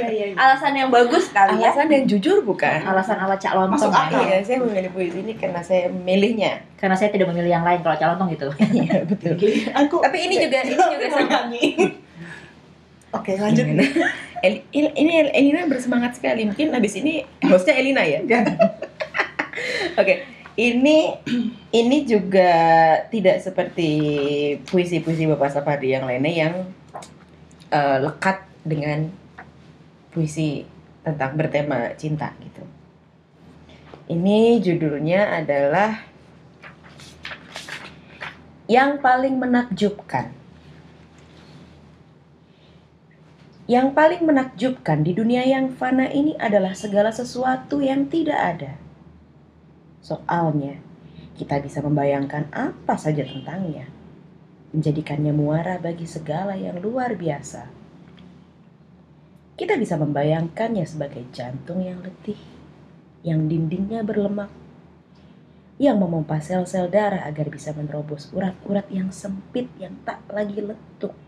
iya 0.00 0.08
iya 0.08 0.24
iya. 0.32 0.36
Alasan 0.40 0.72
yang 0.72 0.88
bagus 0.88 1.28
kali 1.28 1.60
ya. 1.60 1.68
Alasan 1.68 1.92
yang 1.92 2.04
jujur 2.08 2.40
bukan? 2.40 2.80
Alasan 2.80 3.20
ala 3.20 3.36
Cak 3.36 3.52
Lontong 3.52 3.76
Masuk 3.76 3.92
ya. 3.92 4.00
akal. 4.08 4.20
Iya, 4.24 4.36
saya 4.40 4.58
memilih 4.64 4.90
puisi 4.96 5.18
ini 5.20 5.36
karena 5.36 5.60
saya 5.60 5.92
memilihnya. 5.92 6.64
Karena 6.80 6.96
saya 6.96 7.12
tidak 7.12 7.28
memilih 7.28 7.52
yang 7.52 7.64
lain 7.68 7.84
kalau 7.84 7.96
Cak 8.00 8.08
Lontong 8.16 8.32
gitu. 8.32 8.48
Iya, 8.80 9.04
betul. 9.04 9.36
aku 9.76 10.00
Tapi 10.00 10.18
ini 10.24 10.40
juga 10.40 10.64
ini 10.64 10.72
juga 10.72 11.06
sama. 11.12 11.38
Oke 13.12 13.32
lanjut 13.36 13.64
Gimana? 13.64 13.84
El- 14.46 14.62
Il- 14.70 14.94
ini 14.94 15.12
El- 15.18 15.34
Elina 15.34 15.66
bersemangat 15.66 16.14
sekali. 16.14 16.46
Mungkin 16.46 16.70
habis 16.70 16.94
ini 16.94 17.26
hostnya 17.42 17.74
Elina 17.74 18.06
ya. 18.06 18.22
Oke, 20.00 20.22
ini 20.54 21.18
ini 21.74 21.98
juga 22.06 22.50
tidak 23.10 23.42
seperti 23.42 23.90
puisi-puisi 24.70 25.26
Bapak 25.26 25.50
Sapadi 25.50 25.90
yang 25.90 26.06
lainnya 26.06 26.30
yang 26.30 26.54
eh, 27.74 27.98
lekat 27.98 28.46
dengan 28.62 29.10
puisi 30.14 30.62
tentang 31.02 31.34
bertema 31.34 31.94
cinta 31.98 32.30
gitu. 32.38 32.62
Ini 34.08 34.62
judulnya 34.62 35.42
adalah 35.42 36.06
yang 38.68 39.00
paling 39.00 39.36
menakjubkan. 39.40 40.30
Yang 43.68 43.92
paling 43.92 44.24
menakjubkan 44.24 45.04
di 45.04 45.12
dunia 45.12 45.44
yang 45.44 45.68
fana 45.76 46.08
ini 46.08 46.32
adalah 46.40 46.72
segala 46.72 47.12
sesuatu 47.12 47.84
yang 47.84 48.08
tidak 48.08 48.40
ada. 48.40 48.72
Soalnya, 50.00 50.80
kita 51.36 51.60
bisa 51.60 51.84
membayangkan 51.84 52.48
apa 52.48 52.96
saja 52.96 53.20
tentangnya, 53.28 53.84
menjadikannya 54.72 55.36
muara 55.36 55.76
bagi 55.76 56.08
segala 56.08 56.56
yang 56.56 56.80
luar 56.80 57.12
biasa. 57.12 57.68
Kita 59.60 59.76
bisa 59.76 60.00
membayangkannya 60.00 60.88
sebagai 60.88 61.28
jantung 61.36 61.84
yang 61.84 62.00
letih, 62.00 62.40
yang 63.20 63.52
dindingnya 63.52 64.00
berlemak, 64.00 64.48
yang 65.76 66.00
memompa 66.00 66.40
sel-sel 66.40 66.88
darah 66.88 67.20
agar 67.28 67.52
bisa 67.52 67.76
menerobos 67.76 68.32
urat-urat 68.32 68.88
yang 68.88 69.12
sempit 69.12 69.68
yang 69.76 69.92
tak 70.08 70.24
lagi 70.32 70.56
letup. 70.56 71.27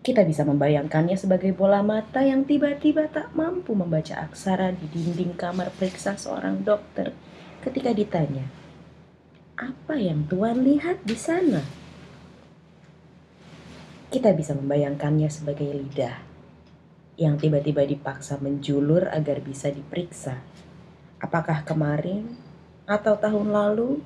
Kita 0.00 0.24
bisa 0.24 0.48
membayangkannya 0.48 1.12
sebagai 1.12 1.52
bola 1.52 1.84
mata 1.84 2.24
yang 2.24 2.48
tiba-tiba 2.48 3.12
tak 3.12 3.36
mampu 3.36 3.76
membaca 3.76 4.16
aksara 4.16 4.72
di 4.72 4.88
dinding 4.88 5.36
kamar 5.36 5.68
periksa 5.76 6.16
seorang 6.16 6.64
dokter 6.64 7.12
ketika 7.60 7.92
ditanya, 7.92 8.48
"Apa 9.60 10.00
yang 10.00 10.24
Tuan 10.24 10.64
lihat 10.64 11.04
di 11.04 11.12
sana?" 11.12 11.60
Kita 14.08 14.32
bisa 14.32 14.56
membayangkannya 14.56 15.28
sebagai 15.28 15.68
lidah 15.68 16.16
yang 17.20 17.36
tiba-tiba 17.36 17.84
dipaksa 17.84 18.40
menjulur 18.40 19.04
agar 19.12 19.44
bisa 19.44 19.68
diperiksa. 19.68 20.40
Apakah 21.20 21.62
kemarin 21.68 22.40
atau 22.88 23.14
tahun 23.20 23.52
lalu 23.52 24.00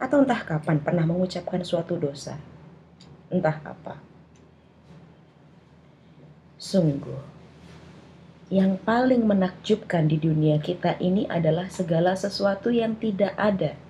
atau 0.00 0.24
entah 0.24 0.42
kapan 0.42 0.80
pernah 0.80 1.04
mengucapkan 1.04 1.60
suatu 1.60 2.00
dosa. 2.00 2.40
Entah 3.28 3.60
apa. 3.62 4.09
Sungguh, 6.60 7.16
yang 8.52 8.76
paling 8.84 9.24
menakjubkan 9.24 10.04
di 10.04 10.20
dunia 10.20 10.60
kita 10.60 11.00
ini 11.00 11.24
adalah 11.24 11.72
segala 11.72 12.12
sesuatu 12.12 12.68
yang 12.68 13.00
tidak 13.00 13.32
ada. 13.40 13.80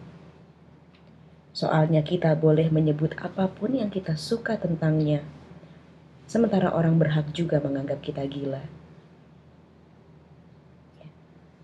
Soalnya 1.51 2.07
kita 2.07 2.39
boleh 2.39 2.71
menyebut 2.71 3.19
apa 3.19 3.51
pun 3.51 3.75
yang 3.75 3.91
kita 3.91 4.15
suka 4.15 4.55
tentangnya. 4.55 5.27
Sementara 6.31 6.71
orang 6.71 6.95
berhak 6.95 7.35
juga 7.35 7.59
menganggap 7.59 7.99
kita 8.07 8.23
gila. 8.31 8.63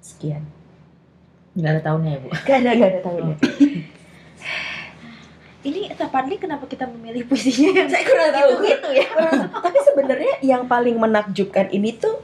Sekian. 0.03 0.43
Nggak 1.55 1.71
ada 1.71 1.83
tahunnya 1.87 2.11
ya 2.11 2.19
bu. 2.19 2.29
Gak 2.35 2.57
ada, 2.67 2.71
gak 2.75 2.89
ada 2.91 3.01
tahunnya. 3.07 3.37
Ini 5.67 5.91
Tapadli 5.93 6.39
kenapa 6.39 6.63
kita 6.65 6.87
memilih 6.87 7.27
puisinya 7.27 7.83
yang 7.83 7.91
Saya 7.91 8.05
kurang 8.07 8.31
tahu. 8.31 8.51
gitu 8.63 8.89
ya? 8.95 9.07
Tapi 9.51 9.79
sebenarnya 9.83 10.35
yang 10.41 10.63
paling 10.65 10.95
menakjubkan 10.95 11.67
ini 11.69 11.99
tuh 11.99 12.23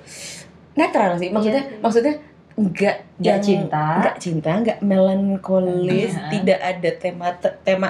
netral 0.78 1.18
sih. 1.18 1.34
Maksudnya, 1.34 1.62
sih. 1.66 1.82
maksudnya 1.82 2.14
enggak 2.54 2.96
Nggak 3.18 3.38
cinta. 3.42 3.84
enggak 3.98 4.16
cinta, 4.18 4.50
enggak 4.54 4.78
melankolis, 4.78 6.14
Iya. 6.14 6.28
tidak 6.30 6.58
ada 6.60 6.90
tema 6.94 7.28
tema 7.60 7.88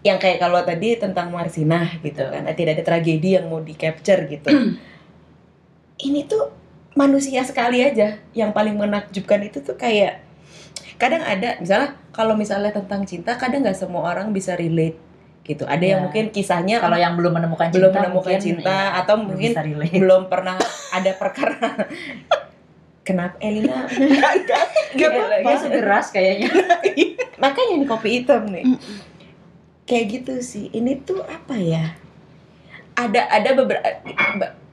yang 0.00 0.16
kayak 0.16 0.38
kalau 0.38 0.62
tadi 0.62 0.94
tentang 0.96 1.28
Marsinah 1.28 1.98
gitu 2.00 2.22
kan, 2.22 2.46
tidak 2.54 2.78
ada 2.78 2.84
tragedi 2.86 3.36
yang 3.36 3.50
mau 3.50 3.60
di 3.60 3.74
capture 3.74 4.24
gitu. 4.26 4.48
ini 6.06 6.20
tuh 6.24 6.52
manusia 6.94 7.42
sekali 7.42 7.82
aja. 7.82 8.16
Yang 8.32 8.50
paling 8.52 8.76
menakjubkan 8.76 9.40
itu 9.44 9.60
tuh 9.60 9.74
kayak 9.74 10.24
kadang 10.96 11.22
ada 11.22 11.60
misalnya 11.60 11.90
kalau 12.12 12.34
misalnya 12.34 12.72
tentang 12.72 13.04
cinta 13.04 13.36
kadang 13.36 13.60
nggak 13.64 13.76
semua 13.76 14.08
orang 14.12 14.32
bisa 14.32 14.56
relate 14.56 14.96
gitu. 15.46 15.62
Ada 15.62 15.84
yang 15.86 16.00
Ya. 16.02 16.04
mungkin 16.10 16.24
kisahnya 16.34 16.82
Kalau 16.82 16.98
yang 16.98 17.14
belum 17.14 17.30
menemukan 17.38 17.70
cinta, 17.70 17.78
belum 17.78 17.92
menemukan 17.94 18.34
mungkin, 18.34 18.42
cinta 18.42 18.74
ya, 18.90 18.98
atau 18.98 19.14
mungkin 19.22 19.50
belum 19.94 20.22
pernah 20.26 20.58
ada 20.90 21.12
perkara. 21.14 21.86
Kenapa 23.06 23.38
Elina? 23.38 23.86
Enggak 23.94 24.32
enggak 24.42 24.64
Dia 24.98 25.38
langsung 25.46 25.70
deras 25.70 26.10
kayaknya. 26.10 26.50
makanya 27.42 27.72
ini 27.78 27.84
kopi 27.86 28.08
hitam 28.18 28.50
nih. 28.50 28.66
Kayak 29.86 30.04
gitu 30.10 30.34
sih. 30.42 30.66
Ini 30.74 31.06
tuh 31.06 31.22
apa 31.22 31.54
ya? 31.54 31.94
Ada 32.98 33.30
ada 33.30 33.50
beberapa 33.54 33.86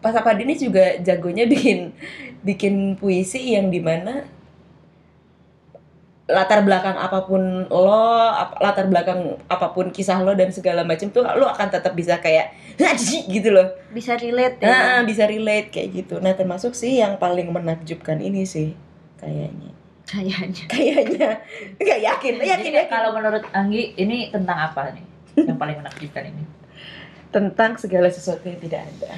Pas 0.01 0.17
Apadi 0.17 0.43
ini 0.49 0.57
juga 0.57 0.97
jagonya 0.97 1.45
bikin 1.45 1.93
bikin 2.41 2.97
puisi 2.97 3.53
yang 3.53 3.69
di 3.69 3.77
mana 3.79 4.25
latar 6.23 6.63
belakang 6.63 6.95
apa 6.95 7.23
pun 7.23 7.41
lo 7.65 7.99
ap- 8.31 8.55
latar 8.57 8.87
belakang 8.87 9.35
apa 9.45 9.67
pun 9.69 9.91
kisah 9.91 10.17
lo 10.17 10.31
dan 10.31 10.49
segala 10.49 10.81
macam 10.81 11.09
tuh 11.09 11.19
lo 11.19 11.45
akan 11.45 11.67
tetap 11.67 11.91
bisa 11.91 12.15
kayak 12.17 12.55
gitu 13.27 13.51
loh 13.51 13.67
Bisa 13.89 14.15
relate 14.15 14.55
ya. 14.57 15.03
bisa 15.03 15.23
relate 15.23 15.67
kayak 15.69 15.89
gitu. 15.93 16.17
Nah, 16.17 16.31
termasuk 16.31 16.73
sih 16.73 16.97
yang 16.97 17.15
paling 17.17 17.47
menakjubkan 17.47 18.17
ini 18.17 18.43
sih 18.43 18.71
kayaknya. 19.17 19.75
Kayaknya. 20.03 20.63
Kayaknya 20.67 21.29
nggak 21.75 21.99
yakin, 22.01 22.33
yakin 22.35 22.43
Jadi 22.43 22.69
yakin. 22.73 22.87
kalau 22.87 23.11
menurut 23.11 23.43
Anggi 23.51 23.91
ini 23.93 24.27
tentang 24.29 24.57
apa 24.65 24.91
nih? 24.91 25.05
Yang 25.43 25.57
paling 25.57 25.77
menakjubkan 25.79 26.23
ini. 26.25 26.43
Tentang 27.33 27.71
segala 27.81 28.07
sesuatu 28.13 28.45
yang 28.45 28.61
tidak 28.61 28.85
ada. 28.85 29.09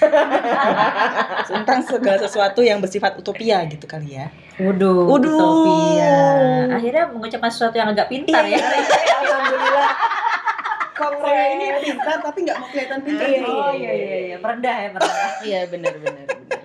tentang 1.50 1.80
segala 1.86 2.18
sesuatu 2.18 2.60
yang 2.66 2.82
bersifat 2.82 3.14
utopia 3.14 3.62
gitu 3.70 3.86
kali 3.86 4.18
ya. 4.18 4.26
Waduh, 4.58 5.06
Waduh. 5.06 5.30
utopia. 5.30 6.18
Akhirnya 6.74 7.04
mengucapkan 7.14 7.50
sesuatu 7.50 7.78
yang 7.78 7.94
agak 7.94 8.10
pintar 8.10 8.42
ya. 8.44 8.58
Alhamdulillah. 8.58 9.90
Kok 11.00 11.12
saya 11.24 11.44
ini 11.56 11.64
pintar 11.80 12.20
tapi 12.20 12.38
nggak 12.44 12.56
mau 12.60 12.68
kelihatan 12.68 13.00
pintar. 13.00 13.24
Iya, 13.24 13.40
Oh 13.48 13.72
iya 13.72 13.92
iya 13.94 14.16
iya, 14.28 14.36
merendah 14.36 14.76
ya 14.76 14.88
merendah. 14.92 15.30
Iya, 15.48 15.60
benar 15.72 15.94
benar 15.96 16.24
benar. 16.28 16.60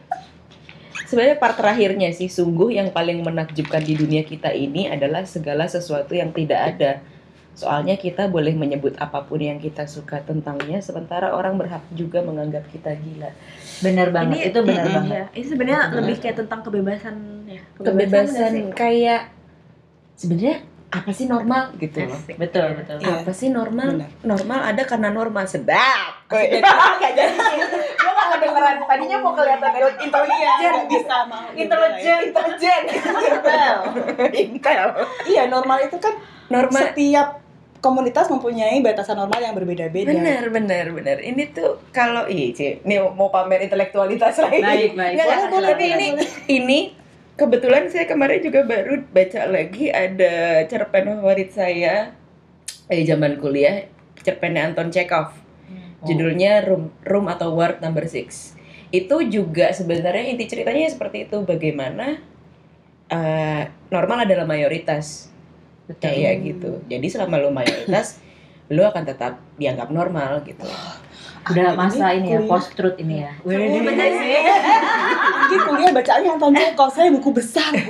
Sebenarnya 1.05 1.37
part 1.37 1.55
terakhirnya 1.55 2.09
sih 2.11 2.27
sungguh 2.27 2.75
yang 2.75 2.89
paling 2.89 3.21
menakjubkan 3.21 3.79
di 3.85 3.93
dunia 3.93 4.25
kita 4.25 4.49
ini 4.51 4.89
adalah 4.89 5.23
segala 5.23 5.69
sesuatu 5.69 6.17
yang 6.17 6.33
tidak 6.33 6.75
ada. 6.75 6.91
Soalnya 7.55 7.95
kita 7.95 8.27
boleh 8.27 8.51
menyebut 8.51 8.99
apa 8.99 9.23
pun 9.23 9.39
yang 9.39 9.57
kita 9.57 9.87
suka 9.87 10.19
tentangnya, 10.21 10.83
sementara 10.83 11.31
orang 11.31 11.55
berhak 11.55 11.81
juga 11.95 12.19
menganggap 12.19 12.67
kita 12.67 12.91
gila. 12.99 13.31
Bener 13.79 14.11
banget, 14.11 14.51
itu 14.51 14.59
bener 14.59 14.83
mm-mm. 14.83 14.95
banget. 14.99 15.15
Iya, 15.15 15.25
ini 15.39 15.45
sebenarnya 15.47 15.81
lebih 15.95 16.15
kayak 16.19 16.37
tentang 16.43 16.59
kebebasan 16.61 17.15
ya. 17.47 17.61
kebebasan 17.79 18.51
sih? 18.51 18.63
kayak 18.75 19.21
sebenarnya 20.15 20.55
apa 20.91 21.11
sih 21.11 21.25
normal 21.27 21.75
gitu 21.75 21.97
loh. 22.03 22.19
Betul 22.35 22.67
Iya. 22.71 22.77
betul. 22.79 22.95
Iya. 23.03 23.13
apa 23.19 23.31
sih 23.31 23.49
normal 23.51 23.87
Benar. 23.99 24.09
normal 24.23 24.59
ada 24.63 24.83
karena 24.83 25.09
normal 25.11 25.43
sedap 25.43 26.23
Sedap. 26.31 26.75
Nggak 26.99 27.11
jadi 27.15 27.35
gue 27.95 28.11
gak 28.15 28.27
kedengeran 28.35 28.75
tadinya 28.83 29.17
mau 29.19 29.33
kelihatan 29.35 29.71
intelijen 29.99 30.73
bisa 30.87 31.17
mau. 31.27 31.45
intelijen 31.51 32.19
intelijen 32.31 32.81
intel 32.87 33.77
intel 34.55 34.87
Iya 35.27 35.43
normal 35.51 35.77
itu 35.83 35.97
kan 35.99 36.15
normal 36.47 36.81
setiap 36.91 37.44
komunitas 37.85 38.25
mempunyai 38.25 38.81
batasan 38.81 39.21
normal 39.21 39.37
yang 39.37 39.53
berbeda-beda. 39.53 40.09
bener 40.09 40.49
bener 40.49 40.85
bener 40.89 41.17
ini 41.21 41.53
tuh 41.53 41.77
kalau 41.93 42.25
Ci, 42.25 42.81
ini 42.81 42.97
mau 42.97 43.29
pamer 43.29 43.61
intelektualitas 43.69 44.41
lagi 44.41 44.57
Baik 44.65 44.97
baik. 44.97 45.13
Nggak, 45.13 45.27
Boleh, 45.29 45.49
boleh, 45.53 45.69
tapi 45.69 45.85
boleh, 45.85 45.93
ini 45.93 46.07
boleh. 46.09 46.29
ini 46.49 46.79
kebetulan 47.37 47.83
saya 47.93 48.09
kemarin 48.09 48.41
juga 48.41 48.65
baru 48.65 49.05
baca 49.05 49.41
lagi 49.45 49.93
ada 49.93 50.33
cerpen 50.65 51.05
favorit 51.13 51.53
saya 51.53 52.09
dari 52.89 53.05
zaman 53.05 53.37
kuliah 53.37 53.85
cerpennya 54.25 54.73
Anton 54.73 54.89
Chekhov 54.89 55.45
Oh. 55.95 56.05
judulnya 56.05 56.61
Room 56.61 56.93
Room 57.01 57.25
atau 57.25 57.55
Ward 57.57 57.81
Number 57.81 58.05
Six 58.05 58.53
itu 58.93 59.15
juga 59.25 59.73
sebenarnya 59.73 60.29
inti 60.29 60.45
ceritanya 60.45 60.85
seperti 60.85 61.25
itu 61.25 61.41
bagaimana 61.41 62.21
eh, 63.09 63.63
normal 63.89 64.29
adalah 64.29 64.45
mayoritas 64.45 65.33
Betul. 65.85 66.01
kayak 66.01 66.33
gitu 66.41 66.71
jadi 66.89 67.05
selama 67.05 67.37
lo 67.37 67.49
mayoritas 67.49 68.17
lo 68.67 68.81
akan 68.85 69.03
tetap 69.05 69.37
dianggap 69.55 69.89
normal 69.89 70.41
gitu 70.43 70.65
Udah 71.45 71.77
masa 71.77 72.09
ini 72.09 72.33
ya 72.33 72.41
post 72.49 72.73
truth 72.73 72.97
ini 72.97 73.21
ya. 73.21 73.29
Wih, 73.45 73.77
bener 73.85 74.09
sih. 74.17 74.33
Mungkin 75.45 75.59
kuliah 75.61 75.91
bacaannya 75.93 76.29
Anton 76.33 76.57
Chekhov, 76.57 76.89
saya 76.89 77.13
buku 77.13 77.29
besar. 77.37 77.69
Ya, 77.69 77.85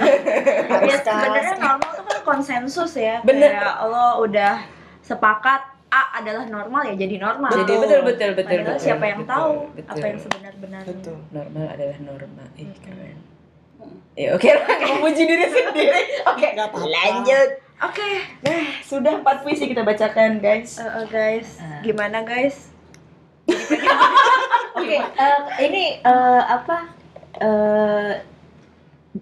kalah. 1.00 1.24
sebenarnya 1.24 1.56
normal 1.56 1.88
itu 1.88 2.04
kan 2.04 2.20
konsensus 2.28 2.92
ya. 3.00 3.24
Bener. 3.24 3.56
Kayak 3.56 3.80
lo 3.88 4.28
udah 4.28 4.60
sepakat 5.00 5.62
A 5.88 6.20
adalah 6.20 6.44
normal 6.52 6.84
ya 6.84 7.00
jadi 7.00 7.16
normal. 7.16 7.48
jadi 7.48 7.64
Betul. 7.64 7.80
betul 7.80 8.00
betul 8.04 8.30
betul, 8.36 8.44
Padahal 8.60 8.68
betul 8.68 8.84
siapa 8.84 9.06
yang 9.08 9.20
betul, 9.24 9.32
tahu 9.32 9.52
betul. 9.72 9.92
apa 9.96 10.04
yang 10.04 10.20
sebenarnya 10.20 10.80
Betul. 10.84 11.18
normal 11.32 11.66
adalah 11.72 11.98
norma 12.04 12.44
ih 12.60 12.76
keren 12.84 13.18
Ya 14.16 14.28
oke 14.32 14.48
lah, 14.48 14.64
memuji 14.82 15.24
diri 15.24 15.48
sendiri. 15.48 16.02
Oke, 16.26 16.48
Nggak 16.52 16.68
apa-apa. 16.68 16.88
lanjut. 16.88 17.50
Oke, 17.78 18.08
Nah, 18.42 18.80
sudah 18.82 19.20
empat 19.20 19.44
puisi 19.44 19.68
kita 19.68 19.84
bacakan, 19.84 20.40
guys. 20.40 20.80
eh, 20.80 20.86
eh, 20.86 21.06
guys, 21.06 21.60
Eh. 21.60 21.82
gimana 21.84 22.24
guys? 22.24 22.72
Oke, 24.76 24.96
eh, 24.96 25.40
ini 25.62 25.84
eh, 26.00 26.42
apa? 26.42 26.96
eh, 27.36 28.14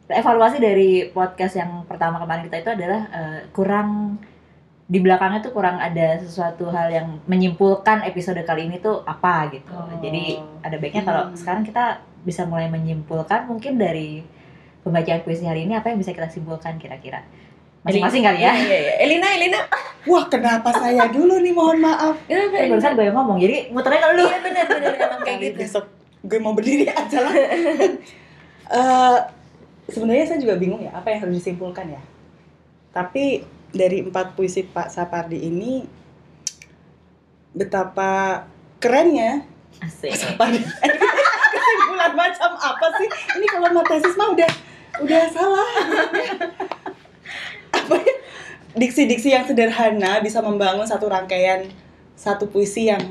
evaluasi 0.08 0.58
dari 0.58 1.10
podcast 1.10 1.56
yang 1.56 1.82
pertama 1.84 2.18
kemarin 2.20 2.46
kita 2.46 2.58
itu 2.60 2.72
adalah 2.72 3.02
eh, 3.10 3.40
kurang 3.50 4.22
di 4.86 5.00
belakangnya 5.00 5.42
tuh 5.42 5.50
kurang 5.52 5.82
ada 5.82 6.20
sesuatu 6.20 6.70
hal 6.70 6.88
yang 6.88 7.08
menyimpulkan 7.26 8.06
episode 8.06 8.38
kali 8.44 8.70
ini 8.70 8.78
tuh 8.78 9.02
apa 9.04 9.50
gitu. 9.50 9.74
Oh. 9.74 9.90
Jadi 9.98 10.38
ada 10.62 10.78
baiknya 10.78 11.02
kalau 11.02 11.24
Hmm. 11.26 11.34
sekarang 11.34 11.64
kita 11.64 11.86
bisa 12.22 12.46
mulai 12.46 12.70
menyimpulkan 12.70 13.50
mungkin 13.50 13.76
dari 13.76 14.22
pembacaan 14.80 15.24
puisi 15.24 15.42
hari 15.44 15.66
ini 15.66 15.74
apa 15.74 15.90
yang 15.90 15.98
bisa 15.98 16.14
kita 16.14 16.30
simpulkan 16.30 16.78
kira-kira. 16.78 17.26
Masing-masing 17.84 18.24
kali 18.24 18.40
ya. 18.40 18.52
Iya, 18.56 18.64
iya, 18.64 18.80
iya. 18.80 18.94
Elina, 19.04 19.28
Elina. 19.36 19.60
Wah, 20.08 20.24
kenapa 20.32 20.72
saya 20.72 21.12
dulu 21.12 21.44
nih? 21.44 21.52
Mohon 21.52 21.80
maaf. 21.84 22.16
Kenapa? 22.32 22.56
Eh, 22.64 22.68
barusan 22.72 22.96
gue 22.96 23.06
yang 23.08 23.18
ngomong, 23.20 23.38
jadi 23.44 23.58
muternya 23.76 24.00
ke 24.00 24.08
lu. 24.16 24.24
Iya 24.24 24.40
benar 24.40 24.66
benar 24.72 24.92
emang 24.96 25.22
kayak 25.24 25.38
gitu. 25.40 25.58
besok 25.60 25.86
gue 26.24 26.40
mau 26.40 26.56
berdiri 26.56 26.88
aja 26.88 27.18
lah. 27.20 27.36
Eh, 28.74 29.20
sebenarnya 29.92 30.24
saya 30.24 30.40
juga 30.40 30.56
bingung 30.58 30.82
ya 30.82 30.96
apa 30.96 31.12
yang 31.12 31.28
harus 31.28 31.44
disimpulkan 31.44 31.94
ya. 31.94 32.02
Tapi 32.96 33.44
dari 33.70 34.02
empat 34.02 34.34
puisi 34.34 34.66
Pak 34.66 34.88
Sapardi 34.90 35.38
ini 35.46 35.84
betapa 37.54 38.48
kerennya 38.80 39.46
Asik. 39.84 40.16
Sapardi. 40.16 40.64
Kesimpulan 41.54 42.14
macam 42.16 42.52
apa 42.56 42.88
sih? 42.98 43.08
Ini 43.38 43.46
kalau 43.52 43.68
mau 43.76 43.84
tesis 43.86 44.16
mah 44.16 44.32
udah 44.32 44.52
udah 45.04 45.24
salah. 45.30 45.70
Apa 47.84 47.96
ya? 47.98 48.16
Diksi-diksi 48.74 49.30
yang 49.30 49.44
sederhana 49.44 50.18
bisa 50.20 50.40
membangun 50.40 50.84
satu 50.84 51.06
rangkaian 51.06 51.68
satu 52.16 52.48
puisi 52.48 52.88
yang 52.88 53.02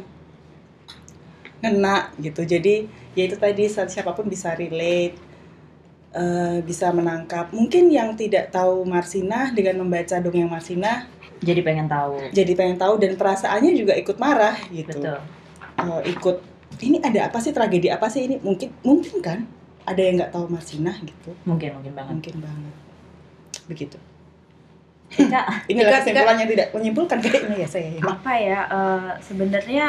ngena 1.62 2.10
gitu. 2.18 2.42
Jadi 2.42 2.86
ya 3.12 3.22
itu 3.24 3.36
tadi 3.36 3.64
si- 3.66 3.86
siapa 3.88 4.10
pun 4.10 4.26
bisa 4.26 4.50
relate, 4.52 5.14
eh, 6.12 6.58
bisa 6.60 6.90
menangkap. 6.90 7.52
Mungkin 7.52 7.88
yang 7.88 8.14
tidak 8.14 8.50
tahu 8.50 8.82
Marsinah 8.82 9.52
dengan 9.52 9.80
membaca 9.80 10.18
dongeng 10.18 10.48
Marsinah 10.48 11.06
Jadi 11.38 11.58
pengen 11.60 11.86
tahu. 11.86 12.30
jadi 12.30 12.54
pengen 12.54 12.78
tahu 12.78 12.98
dan 12.98 13.18
perasaannya 13.18 13.74
juga 13.74 13.94
ikut 13.94 14.14
marah 14.16 14.54
gitu. 14.70 14.94
Betul. 14.94 15.18
Eh, 15.74 16.00
ikut 16.10 16.36
ini 16.78 16.98
ada 16.98 17.26
apa 17.26 17.38
sih 17.38 17.50
tragedi 17.50 17.86
apa 17.86 18.06
sih 18.06 18.24
ini 18.24 18.38
mungkin 18.38 18.70
mungkin 18.80 19.18
kan 19.18 19.38
ada 19.82 19.98
yang 19.98 20.14
nggak 20.16 20.30
tahu 20.30 20.46
Marsinah 20.46 20.94
gitu 21.02 21.34
Mungkin 21.42 21.74
mungkin 21.76 21.92
banget. 21.92 22.10
mungkin 22.14 22.34
banget 22.38 22.74
begitu 23.64 23.98
Ika, 25.12 25.40
inilah 25.70 25.90
Ika, 25.92 25.98
kesimpulan 26.00 26.36
yang 26.40 26.50
tidak 26.50 26.68
menyimpulkan 26.72 27.18
kayaknya 27.20 27.56
ya 27.60 27.68
saya 27.68 27.88
ya. 27.92 28.02
Apa 28.02 28.32
ya? 28.34 28.60
eh, 28.68 29.10
Sebenarnya 29.20 29.86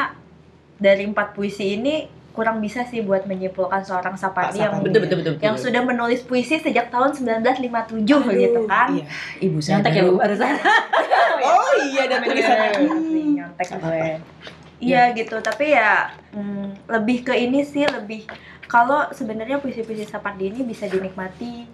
dari 0.76 1.04
empat 1.06 1.32
puisi 1.32 1.78
ini 1.78 2.10
kurang 2.34 2.58
bisa 2.58 2.82
sih 2.82 2.98
buat 2.98 3.30
menyimpulkan 3.30 3.86
seorang 3.86 4.18
Sapardi 4.18 4.58
yang 4.58 4.74
Sapardi. 4.74 4.90
Betul 4.90 5.00
betul 5.06 5.18
betul. 5.22 5.34
yang 5.38 5.54
betul. 5.54 5.64
sudah 5.70 5.82
menulis 5.86 6.20
puisi 6.26 6.58
sejak 6.58 6.90
tahun 6.90 7.14
1957 7.14 8.02
gitu 8.34 8.60
kan. 8.66 8.90
Iya. 8.90 9.06
ibu 9.38 9.58
nyontek 9.62 9.92
ya 9.94 10.02
bu 10.02 10.12
barusan. 10.18 10.54
oh 11.46 11.72
iya 11.86 12.02
Asli, 12.10 12.42
Hmm. 12.90 13.38
nyontek 13.38 13.68
gue. 13.78 14.02
Iya 14.82 15.14
gitu, 15.14 15.38
tapi 15.40 15.72
ya 15.72 16.10
mm, 16.34 16.90
lebih 16.90 17.22
ke 17.24 17.32
ini 17.38 17.62
sih 17.62 17.86
lebih 17.86 18.26
kalau 18.66 19.06
sebenarnya 19.14 19.62
puisi-puisi 19.62 20.02
Sapardi 20.02 20.50
ini 20.50 20.66
bisa 20.66 20.90
dinikmati 20.90 21.64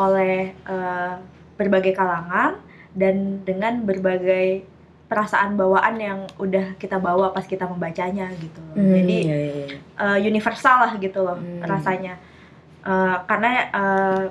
oleh 0.00 0.56
eh, 0.56 1.12
berbagai 1.60 1.92
kalangan 1.92 2.56
dan 2.96 3.44
dengan 3.44 3.84
berbagai 3.84 4.64
perasaan 5.06 5.54
bawaan 5.54 5.96
yang 6.02 6.20
udah 6.42 6.74
kita 6.82 6.98
bawa 6.98 7.30
pas 7.30 7.46
kita 7.46 7.68
membacanya 7.68 8.26
gitu 8.42 8.58
loh. 8.58 8.74
Hmm, 8.74 8.90
Jadi 8.96 9.18
iya, 9.22 9.36
iya, 9.38 9.76
eh, 9.96 10.18
universal 10.24 10.76
lah 10.82 10.92
gitu 10.98 11.20
loh 11.22 11.38
Hmm. 11.38 11.62
rasanya 11.62 12.14
Eh, 12.86 13.16
karena 13.26 13.50
eh, 13.74 14.22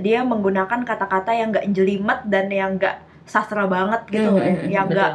dia 0.00 0.24
menggunakan 0.24 0.80
kata-kata 0.88 1.36
yang 1.36 1.52
nggak 1.52 1.68
jelimet 1.76 2.20
dan 2.24 2.48
yang 2.48 2.80
nggak 2.80 2.96
sastra 3.28 3.68
banget 3.68 4.00
gitu 4.08 4.28
Hmm, 4.32 4.40
loh, 4.40 4.44
hmm, 4.48 4.56
hmm, 4.56 4.70
yang 4.72 4.86
Betul. 4.88 5.12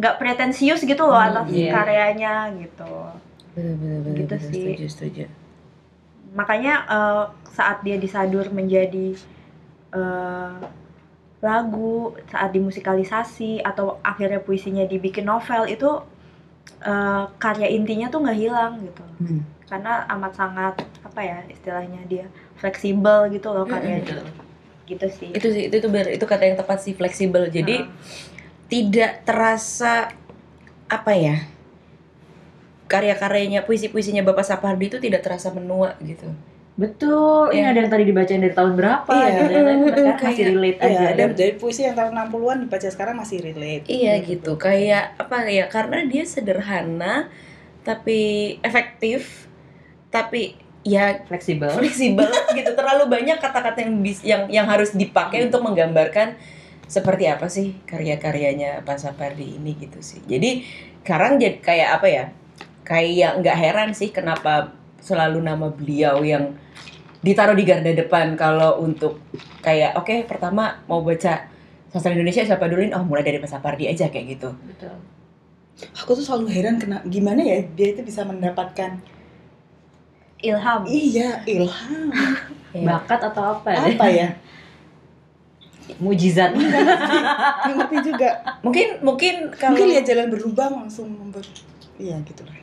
nggak 0.00 0.14
pretensius 0.16 0.80
gitu 0.82 1.04
loh 1.04 1.20
Hmm, 1.20 1.28
atas 1.28 1.46
iya. 1.52 1.70
karyanya 1.70 2.34
gitu 2.56 2.88
betul 3.52 3.76
betul. 3.76 4.12
Gitu 4.16 4.34
betul, 4.34 4.48
sih. 4.48 4.64
Setuju 4.72 4.86
setuju. 4.88 5.24
makanya 6.32 6.74
eh, 6.88 7.24
saat 7.52 7.84
dia 7.84 8.00
disadur 8.00 8.48
menjadi 8.48 9.12
eh, 9.92 10.56
lagu 11.42 12.14
saat 12.30 12.54
dimusikalisasi 12.54 13.66
atau 13.66 13.98
akhirnya 14.00 14.38
puisinya 14.38 14.86
dibikin 14.86 15.26
novel 15.26 15.66
itu 15.66 15.90
eh, 16.80 17.24
karya 17.36 17.66
intinya 17.68 18.06
tuh 18.08 18.22
nggak 18.22 18.38
hilang 18.38 18.72
gitu 18.80 19.02
Hmm. 19.18 19.42
karena 19.70 20.02
amat 20.18 20.32
sangat 20.34 20.74
apa 21.02 21.20
ya 21.22 21.38
istilahnya 21.46 22.02
dia 22.06 22.26
fleksibel 22.58 23.30
gitu 23.30 23.54
loh 23.54 23.62
karyanya 23.66 24.02
Betul. 24.02 24.26
gitu 24.90 25.06
sih 25.10 25.30
Itu 25.30 25.48
sih 25.50 25.62
itu 25.70 25.74
itu 25.78 25.88
benar 25.90 26.10
itu 26.10 26.24
kata 26.26 26.42
yang 26.42 26.58
tepat 26.58 26.78
sih 26.82 26.94
fleksibel. 26.94 27.46
Jadi 27.46 27.86
tidak 28.66 29.22
terasa 29.22 30.10
apa 30.90 31.12
ya 31.14 31.36
karya-karyanya 32.90 33.64
puisi-puisinya 33.64 34.20
Bapak 34.20 34.44
Sapardi 34.44 34.92
itu 34.92 34.98
tidak 35.00 35.24
terasa 35.24 35.48
menua 35.54 35.96
gitu. 36.04 36.28
Betul. 36.72 37.52
Ini 37.52 37.58
Iya. 37.58 37.68
ada 37.68 37.78
yang 37.78 37.90
tadi 37.90 38.04
dibacain 38.04 38.40
dari 38.40 38.52
tahun 38.52 38.72
berapa? 38.74 39.12
Iya. 39.12 39.28
gitu. 39.44 39.60
Kayak- 39.92 40.20
masih 40.22 40.44
relate 40.48 40.78
Iya, 40.78 40.88
aja. 40.88 41.06
dan 41.12 41.28
dari 41.32 41.52
puisi 41.54 41.80
yang 41.82 41.92
tahun 41.92 42.12
60-an 42.14 42.58
dibaca 42.60 42.88
sekarang 42.88 43.14
masih 43.14 43.38
relate. 43.40 43.84
Iya 43.86 44.14
gitu, 44.20 44.56
kayak 44.56 45.04
apa 45.16 45.36
ya? 45.46 45.68
Karena 45.68 46.00
dia 46.02 46.24
sederhana 46.24 47.28
tapi 47.82 48.20
efektif, 48.60 49.50
tapi 50.08 50.56
ya 50.82 51.20
fleksibel. 51.22 51.68
fleksibel 51.70 52.24
gitu. 52.56 52.70
Terlalu 52.72 53.04
banyak 53.06 53.36
kata-kata 53.36 53.78
yang 53.78 53.94
bis- 54.00 54.24
yang 54.24 54.48
yang 54.48 54.64
harus 54.64 54.92
dipakai 54.92 55.44
untuk 55.44 55.60
menggambarkan 55.60 56.40
seperti 56.84 57.24
apa 57.26 57.46
sih 57.46 57.76
karya-karyanya 57.84 58.80
Pak 58.82 58.96
Sapardi 58.98 59.56
ini 59.56 59.76
gitu 59.76 60.00
sih. 60.00 60.20
Jadi 60.22 60.64
sekarang 61.00 61.36
jadi 61.36 61.56
kayak 61.58 61.88
apa 61.96 62.06
ya? 62.06 62.24
Kayak 62.82 63.40
nggak 63.40 63.56
heran 63.58 63.90
sih 63.92 64.08
kenapa 64.08 64.72
selalu 65.02 65.42
nama 65.42 65.66
beliau 65.68 66.22
yang 66.22 66.54
ditaruh 67.22 67.58
di 67.58 67.66
garda 67.66 67.90
depan 67.90 68.38
kalau 68.38 68.82
untuk 68.82 69.18
kayak 69.62 69.98
oke 69.98 70.26
pertama 70.26 70.82
mau 70.86 71.02
baca 71.02 71.50
sastra 71.90 72.14
Indonesia 72.14 72.42
siapa 72.46 72.66
duluin 72.70 72.94
oh 72.94 73.02
mulai 73.02 73.26
dari 73.26 73.42
Pak 73.42 73.50
Sapardi 73.50 73.90
aja 73.90 74.08
kayak 74.08 74.38
gitu. 74.38 74.50
Betul. 74.62 74.94
Aku 75.98 76.14
tuh 76.14 76.22
selalu 76.22 76.54
heran 76.54 76.78
kena 76.78 77.02
gimana 77.06 77.42
ya 77.42 77.66
dia 77.74 77.94
itu 77.94 78.06
bisa 78.06 78.22
mendapatkan 78.22 79.02
ilham 80.42 80.82
iya 80.86 81.42
ilham 81.46 82.10
Iya. 82.72 82.88
Bakat 82.88 83.20
atau 83.20 83.44
apa? 83.60 83.68
ya? 83.68 83.80
apa 83.84 84.06
ya? 84.08 84.28
Mujizat. 86.02 86.56
Ngerti 86.56 87.96
juga. 88.00 88.28
Mungkin 88.64 89.04
mungkin 89.04 89.52
kalau 89.52 89.76
Mungkin 89.76 89.92
lihat 89.92 90.04
jalan 90.08 90.32
berlubang 90.32 90.72
langsung 90.80 91.12
membuat 91.12 91.44
iya 92.00 92.16
gitu 92.24 92.42
lah. 92.48 92.56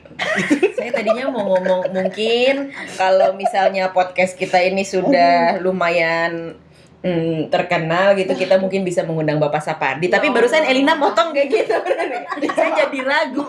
Saya 0.74 0.92
tadinya 0.92 1.26
mau 1.28 1.44
ngomong 1.48 1.90
mungkin 1.90 2.70
kalau 2.94 3.34
misalnya 3.34 3.90
podcast 3.90 4.34
kita 4.34 4.60
ini 4.60 4.84
sudah 4.84 5.58
lumayan 5.60 6.56
mm, 7.00 7.48
terkenal 7.48 8.14
gitu 8.14 8.34
kita 8.34 8.56
mungkin 8.56 8.84
bisa 8.84 9.02
mengundang 9.02 9.38
Bapak 9.38 9.60
Sapardi 9.60 10.08
tapi 10.08 10.28
Ya 10.28 10.34
barusan. 10.34 10.64
Elina 10.64 10.94
motong 10.94 11.32
kayak 11.32 11.48
gitu 11.50 11.76
saya 12.56 12.70
jadi 12.78 13.00
ragu 13.02 13.46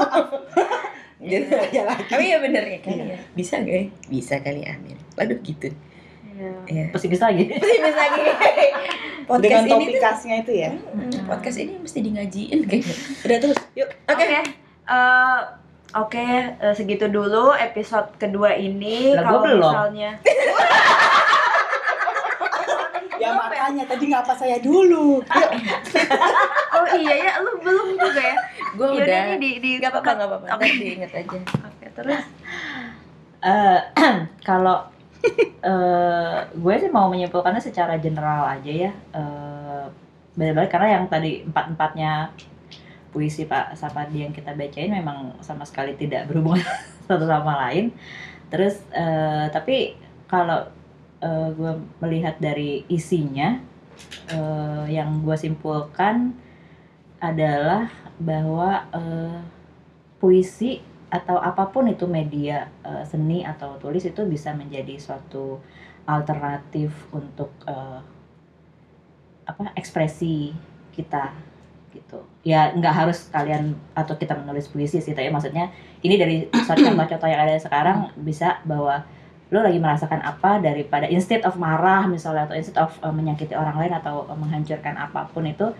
gitu. 1.20 1.52
Ya 1.70 1.83
lagi. 1.85 2.04
tapi 2.06 2.24
ya 2.26 2.38
bener 2.38 2.64
ya 2.64 2.78
kali 2.78 2.96
Iya. 2.96 3.04
ya 3.06 3.18
bisa 3.30 3.54
gak 3.59 3.68
ya? 3.70 3.85
bisa 4.06 4.35
kali 4.38 4.62
amin 4.64 4.96
waduh 5.14 5.37
gitu 5.38 5.68
Iya. 6.30 6.50
ya 6.66 6.85
Pesimis 6.88 7.20
lagi. 7.20 7.44
pesimis 7.52 7.92
lagi 7.94 8.20
podcast 9.28 9.42
Dengan 9.44 9.62
ini 9.62 9.68
tuh 9.68 9.78
topikasnya 9.85 10.35
itu 10.40 10.52
ya. 10.56 10.70
mm, 10.72 11.28
podcast 11.28 11.59
ini 11.59 11.72
mesti 11.76 11.98
di 11.98 12.11
ngajiin 12.11 12.61
kayaknya 12.64 12.94
Udah 13.20 13.38
terus, 13.38 13.59
yuk. 13.74 13.90
Oke. 14.06 14.24
Eh, 14.24 15.40
Oke, 15.90 16.22
eh, 16.55 16.74
segitu 16.74 17.11
dulu 17.11 17.50
episode 17.50 18.14
kedua 18.14 18.55
ini. 18.55 19.11
Lah, 19.11 19.26
Kalau 19.26 19.40
belum. 19.42 19.59
misalnya 19.74 20.11
Ya 23.20 23.37
makanya 23.37 23.85
tadi 23.85 24.05
ngapa 24.09 24.33
saya 24.33 24.57
dulu. 24.59 25.20
Oh 26.70 26.87
iya 26.96 27.14
ya, 27.20 27.33
lu 27.44 27.59
belum 27.61 27.98
juga 27.98 28.22
ya. 28.22 28.37
gue 28.70 28.87
Yaudah 28.87 29.03
udah 29.03 29.20
nih 29.35 29.38
di 29.42 29.50
di 29.59 29.70
nggak 29.76 29.90
apa-apa 29.90 30.11
nggak 30.14 30.29
apa-apa 30.31 30.46
Oke. 30.46 30.62
Ntar 30.62 30.79
diinget 30.79 31.11
aja 31.12 31.38
Oke, 31.66 31.87
terus 31.90 32.22
Eh, 33.40 33.81
kalau 34.48 34.79
eh, 35.61 36.37
gue 36.55 36.74
sih 36.76 36.88
mau 36.88 37.09
menyimpulkannya 37.09 37.59
secara 37.59 37.96
general 37.96 38.46
aja 38.46 38.70
ya. 38.70 38.92
Eh, 39.12 39.85
benar-benar 40.33 40.70
karena 40.70 40.88
yang 40.96 41.05
tadi 41.11 41.42
empat 41.42 41.64
empatnya 41.74 42.31
puisi 43.11 43.46
Pak 43.46 43.75
Sapardi 43.75 44.23
yang 44.25 44.35
kita 44.35 44.55
bacain 44.55 44.90
memang 44.90 45.38
sama 45.42 45.66
sekali 45.66 45.99
tidak 45.99 46.31
berhubungan 46.31 46.62
satu 47.11 47.27
sama 47.27 47.68
lain. 47.68 47.94
Terus 48.51 48.83
eh, 48.94 49.46
tapi 49.51 49.99
kalau 50.31 50.66
gue 51.53 51.77
melihat 52.01 52.40
dari 52.40 52.88
isinya 52.88 53.61
eh, 54.33 54.85
yang 54.88 55.20
gue 55.20 55.37
simpulkan 55.37 56.33
adalah 57.20 57.92
bahwa 58.16 58.88
eh, 58.96 59.40
puisi 60.20 60.81
atau 61.11 61.37
apa 61.42 61.68
pun 61.68 61.90
itu 61.90 62.09
media 62.09 62.70
eh, 62.87 63.05
seni 63.05 63.42
atau 63.44 63.77
tulis 63.77 64.05
itu 64.07 64.23
bisa 64.25 64.57
menjadi 64.57 64.96
suatu 64.96 65.61
alternatif 66.09 66.92
untuk 67.12 67.53
eh, 67.68 68.01
apa 69.44 69.75
ekspresi 69.75 70.55
kita 70.94 71.35
gitu. 71.90 72.22
Ya 72.46 72.70
nggak 72.72 72.94
harus 72.94 73.29
kalian 73.31 73.74
atau 73.94 74.14
kita 74.16 74.38
menulis 74.38 74.70
puisi 74.70 75.03
sih 75.03 75.14
tapi 75.14 75.29
maksudnya 75.29 75.70
ini 76.00 76.14
dari 76.16 76.37
contoh-contoh 76.66 77.29
yang 77.29 77.42
ada 77.42 77.59
sekarang 77.59 78.11
bisa 78.18 78.62
bahwa 78.64 79.05
lo 79.50 79.66
lagi 79.66 79.83
merasakan 79.83 80.22
apa 80.22 80.62
daripada 80.62 81.11
instead 81.11 81.42
of 81.42 81.59
marah 81.59 82.07
misalnya 82.07 82.46
atau 82.46 82.55
instead 82.55 82.79
of 82.79 82.94
uh, 83.03 83.11
menyakiti 83.11 83.50
orang 83.59 83.74
lain 83.83 83.92
atau 83.98 84.22
uh, 84.31 84.38
menghancurkan 84.38 84.94
apa 84.94 85.26
pun 85.35 85.42
itu 85.42 85.74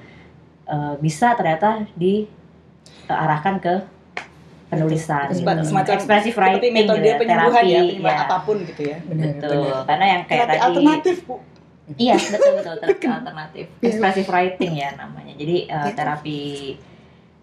uh, 0.66 0.99
bisa 0.99 1.38
ternyata 1.38 1.87
diarahkan 1.94 3.62
ke 3.62 3.75
penulisan 4.70 5.27
gitu. 5.31 5.46
Semacam- 5.46 6.03
seperti 6.03 6.31
writing 6.35 6.73
metode 6.75 7.03
gitu 7.03 7.11
ya, 7.11 7.16
penyembuhan 7.18 7.62
terapi, 7.62 7.70
ya 7.70 7.81
penyembuhan 7.83 8.18
ya. 8.18 8.27
apa 8.27 8.37
pun 8.42 8.57
gitu 8.66 8.83
ya. 8.87 8.96
Benar 9.07 9.27
Betul, 9.38 9.51
benar. 9.51 9.83
Karena 9.87 10.07
yang 10.07 10.23
kayak 10.27 10.46
terapi 10.46 10.51
tadi 10.51 10.61
alternatif 10.66 11.16
bu 11.27 11.35
Iya 11.98 12.14
betul 12.18 12.53
betul 12.61 12.74
terapi 12.79 13.07
alternatif. 13.09 13.64
Expressive 13.83 14.29
writing 14.31 14.72
ya 14.79 14.90
namanya. 14.94 15.35
Jadi 15.35 15.57
uh, 15.66 15.90
terapi 15.90 16.40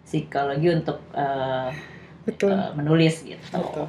psikologi 0.08 0.68
untuk 0.72 1.04
uh, 1.12 1.68
betul. 2.24 2.56
uh, 2.56 2.72
menulis 2.78 3.28
gitu. 3.28 3.44
Betul. 3.52 3.88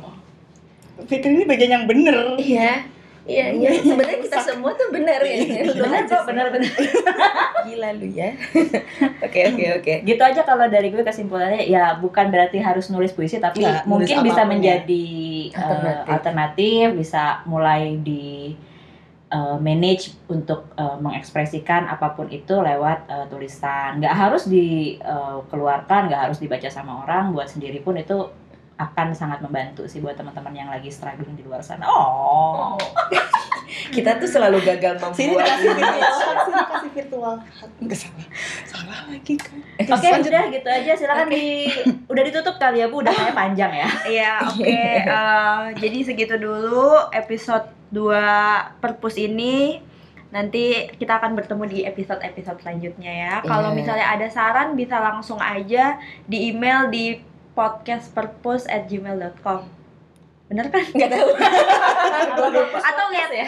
Fikri 1.07 1.31
ini 1.39 1.45
bagian 1.47 1.71
yang 1.79 1.85
bener. 1.87 2.35
Iya. 2.41 2.91
Iya 3.29 3.53
iya. 3.53 3.71
sebenarnya 3.85 4.25
kita 4.25 4.41
semua 4.41 4.73
tuh 4.73 4.89
benar 4.89 5.21
ya. 5.21 5.37
Lu 5.69 5.85
Benar 5.85 6.01
aja 6.01 6.17
kok, 6.17 6.25
benar-benar. 6.33 6.73
gila 7.69 7.89
lu 8.01 8.09
ya. 8.09 8.33
Oke 9.29 9.41
oke 9.53 9.65
oke. 9.85 9.95
Gitu 10.09 10.23
aja 10.25 10.41
kalau 10.49 10.65
dari 10.73 10.89
gue 10.89 11.05
kesimpulannya 11.05 11.69
ya 11.69 12.01
bukan 12.01 12.33
berarti 12.33 12.57
harus 12.57 12.89
nulis 12.89 13.13
puisi 13.13 13.37
tapi 13.37 13.61
nulis 13.61 13.85
mungkin 13.85 14.25
bisa 14.25 14.43
ya. 14.43 14.49
menjadi 14.49 15.07
uh, 15.53 15.61
Alternatif. 15.61 16.09
alternatif, 16.09 16.85
bisa 16.97 17.23
mulai 17.45 18.01
di 18.01 18.57
uh, 19.33 19.57
manage 19.61 20.17
untuk 20.29 20.69
uh, 20.77 20.97
mengekspresikan 21.01 21.89
apa 21.89 22.13
pun 22.17 22.29
itu 22.33 22.55
lewat 22.57 23.09
uh, 23.09 23.27
tulisan. 23.29 24.01
Nggak 24.01 24.15
harus 24.15 24.49
dikeluarkan, 24.49 26.13
nggak 26.13 26.23
harus 26.31 26.39
dibaca 26.41 26.69
sama 26.69 27.05
orang, 27.05 27.33
buat 27.33 27.49
sendiri 27.49 27.81
pun 27.81 27.97
itu 27.97 28.29
akan 28.79 29.11
sangat 29.11 29.43
membantu 29.43 29.91
sih 29.91 29.99
buat 29.99 30.15
teman-teman 30.15 30.55
yang 30.55 30.71
lagi 30.71 30.87
struggling 30.89 31.35
di 31.35 31.43
luar 31.43 31.61
sana. 31.61 31.83
Oh. 31.87 32.79
kita 33.93 34.17
tuh 34.17 34.29
selalu 34.29 34.65
gagal 34.65 34.97
sini 35.13 35.37
membuat 35.37 35.61
kasih 35.61 35.73
virtual 35.77 36.35
sini 36.49 36.63
kasih 36.73 36.91
virtual 36.97 37.35
hat 37.37 37.71
nggak 37.85 37.99
salah 38.01 38.27
salah 38.65 38.99
lagi 39.13 39.35
kan 39.37 39.59
Oke, 39.79 40.11
udah 40.11 40.51
gitu 40.51 40.69
aja. 40.69 40.93
Silakan 40.99 41.31
di 41.31 41.71
udah 42.11 42.23
ditutup 42.27 42.59
kali 42.59 42.83
ya, 42.83 42.91
Bu. 42.91 42.99
Udah 43.01 43.15
kayak 43.15 43.31
panjang 43.33 43.73
ya. 43.73 43.89
Iya, 44.05 44.33
oke. 44.43 44.67
Eh, 44.79 45.65
jadi 45.79 45.99
segitu 46.03 46.35
dulu 46.35 46.99
episode 47.15 47.78
2 47.91 48.79
Perpus 48.79 49.17
ini. 49.17 49.81
Nanti 50.29 50.93
kita 50.95 51.17
akan 51.17 51.33
bertemu 51.33 51.65
di 51.65 51.79
episode-episode 51.83 52.61
selanjutnya 52.61 53.11
ya. 53.11 53.35
Kalau 53.41 53.73
Iya. 53.73 53.75
misalnya 53.75 54.07
ada 54.09 54.29
saran 54.29 54.75
bisa 54.75 54.99
langsung 54.99 55.39
aja 55.39 55.97
di 56.25 56.49
email 56.49 56.89
di 56.89 57.21
podcastperpus@gmail.com. 57.57 59.61
Bener 60.49 60.65
kan? 60.69 60.85
nggak 60.93 61.11
tahu 61.11 61.29
Atau 62.79 63.05
lihat 63.09 63.31
ya? 63.31 63.47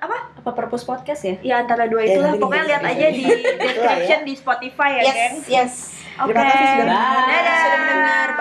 Apa? 0.00 0.16
Apa 0.38 0.50
purpose 0.50 0.82
podcast 0.82 1.22
ya? 1.22 1.34
Ya 1.42 1.54
antara 1.60 1.86
dua 1.86 2.02
Ya, 2.02 2.06
itulah. 2.14 2.30
nanti 2.30 2.42
Pokoknya 2.42 2.64
lihat 2.68 2.82
aja 2.84 3.06
di 3.08 3.22
description 3.60 4.20
di 4.22 4.34
Spotify 4.34 4.90
ya, 4.98 5.02
yes 5.02 5.14
geng. 5.14 5.34
yes 5.46 5.72
Oke. 6.20 6.26
Terima 6.30 6.42
kasih 6.44 6.66
sudah 6.74 6.86
Bye. 6.90 6.98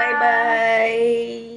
Dadah. 0.10 1.49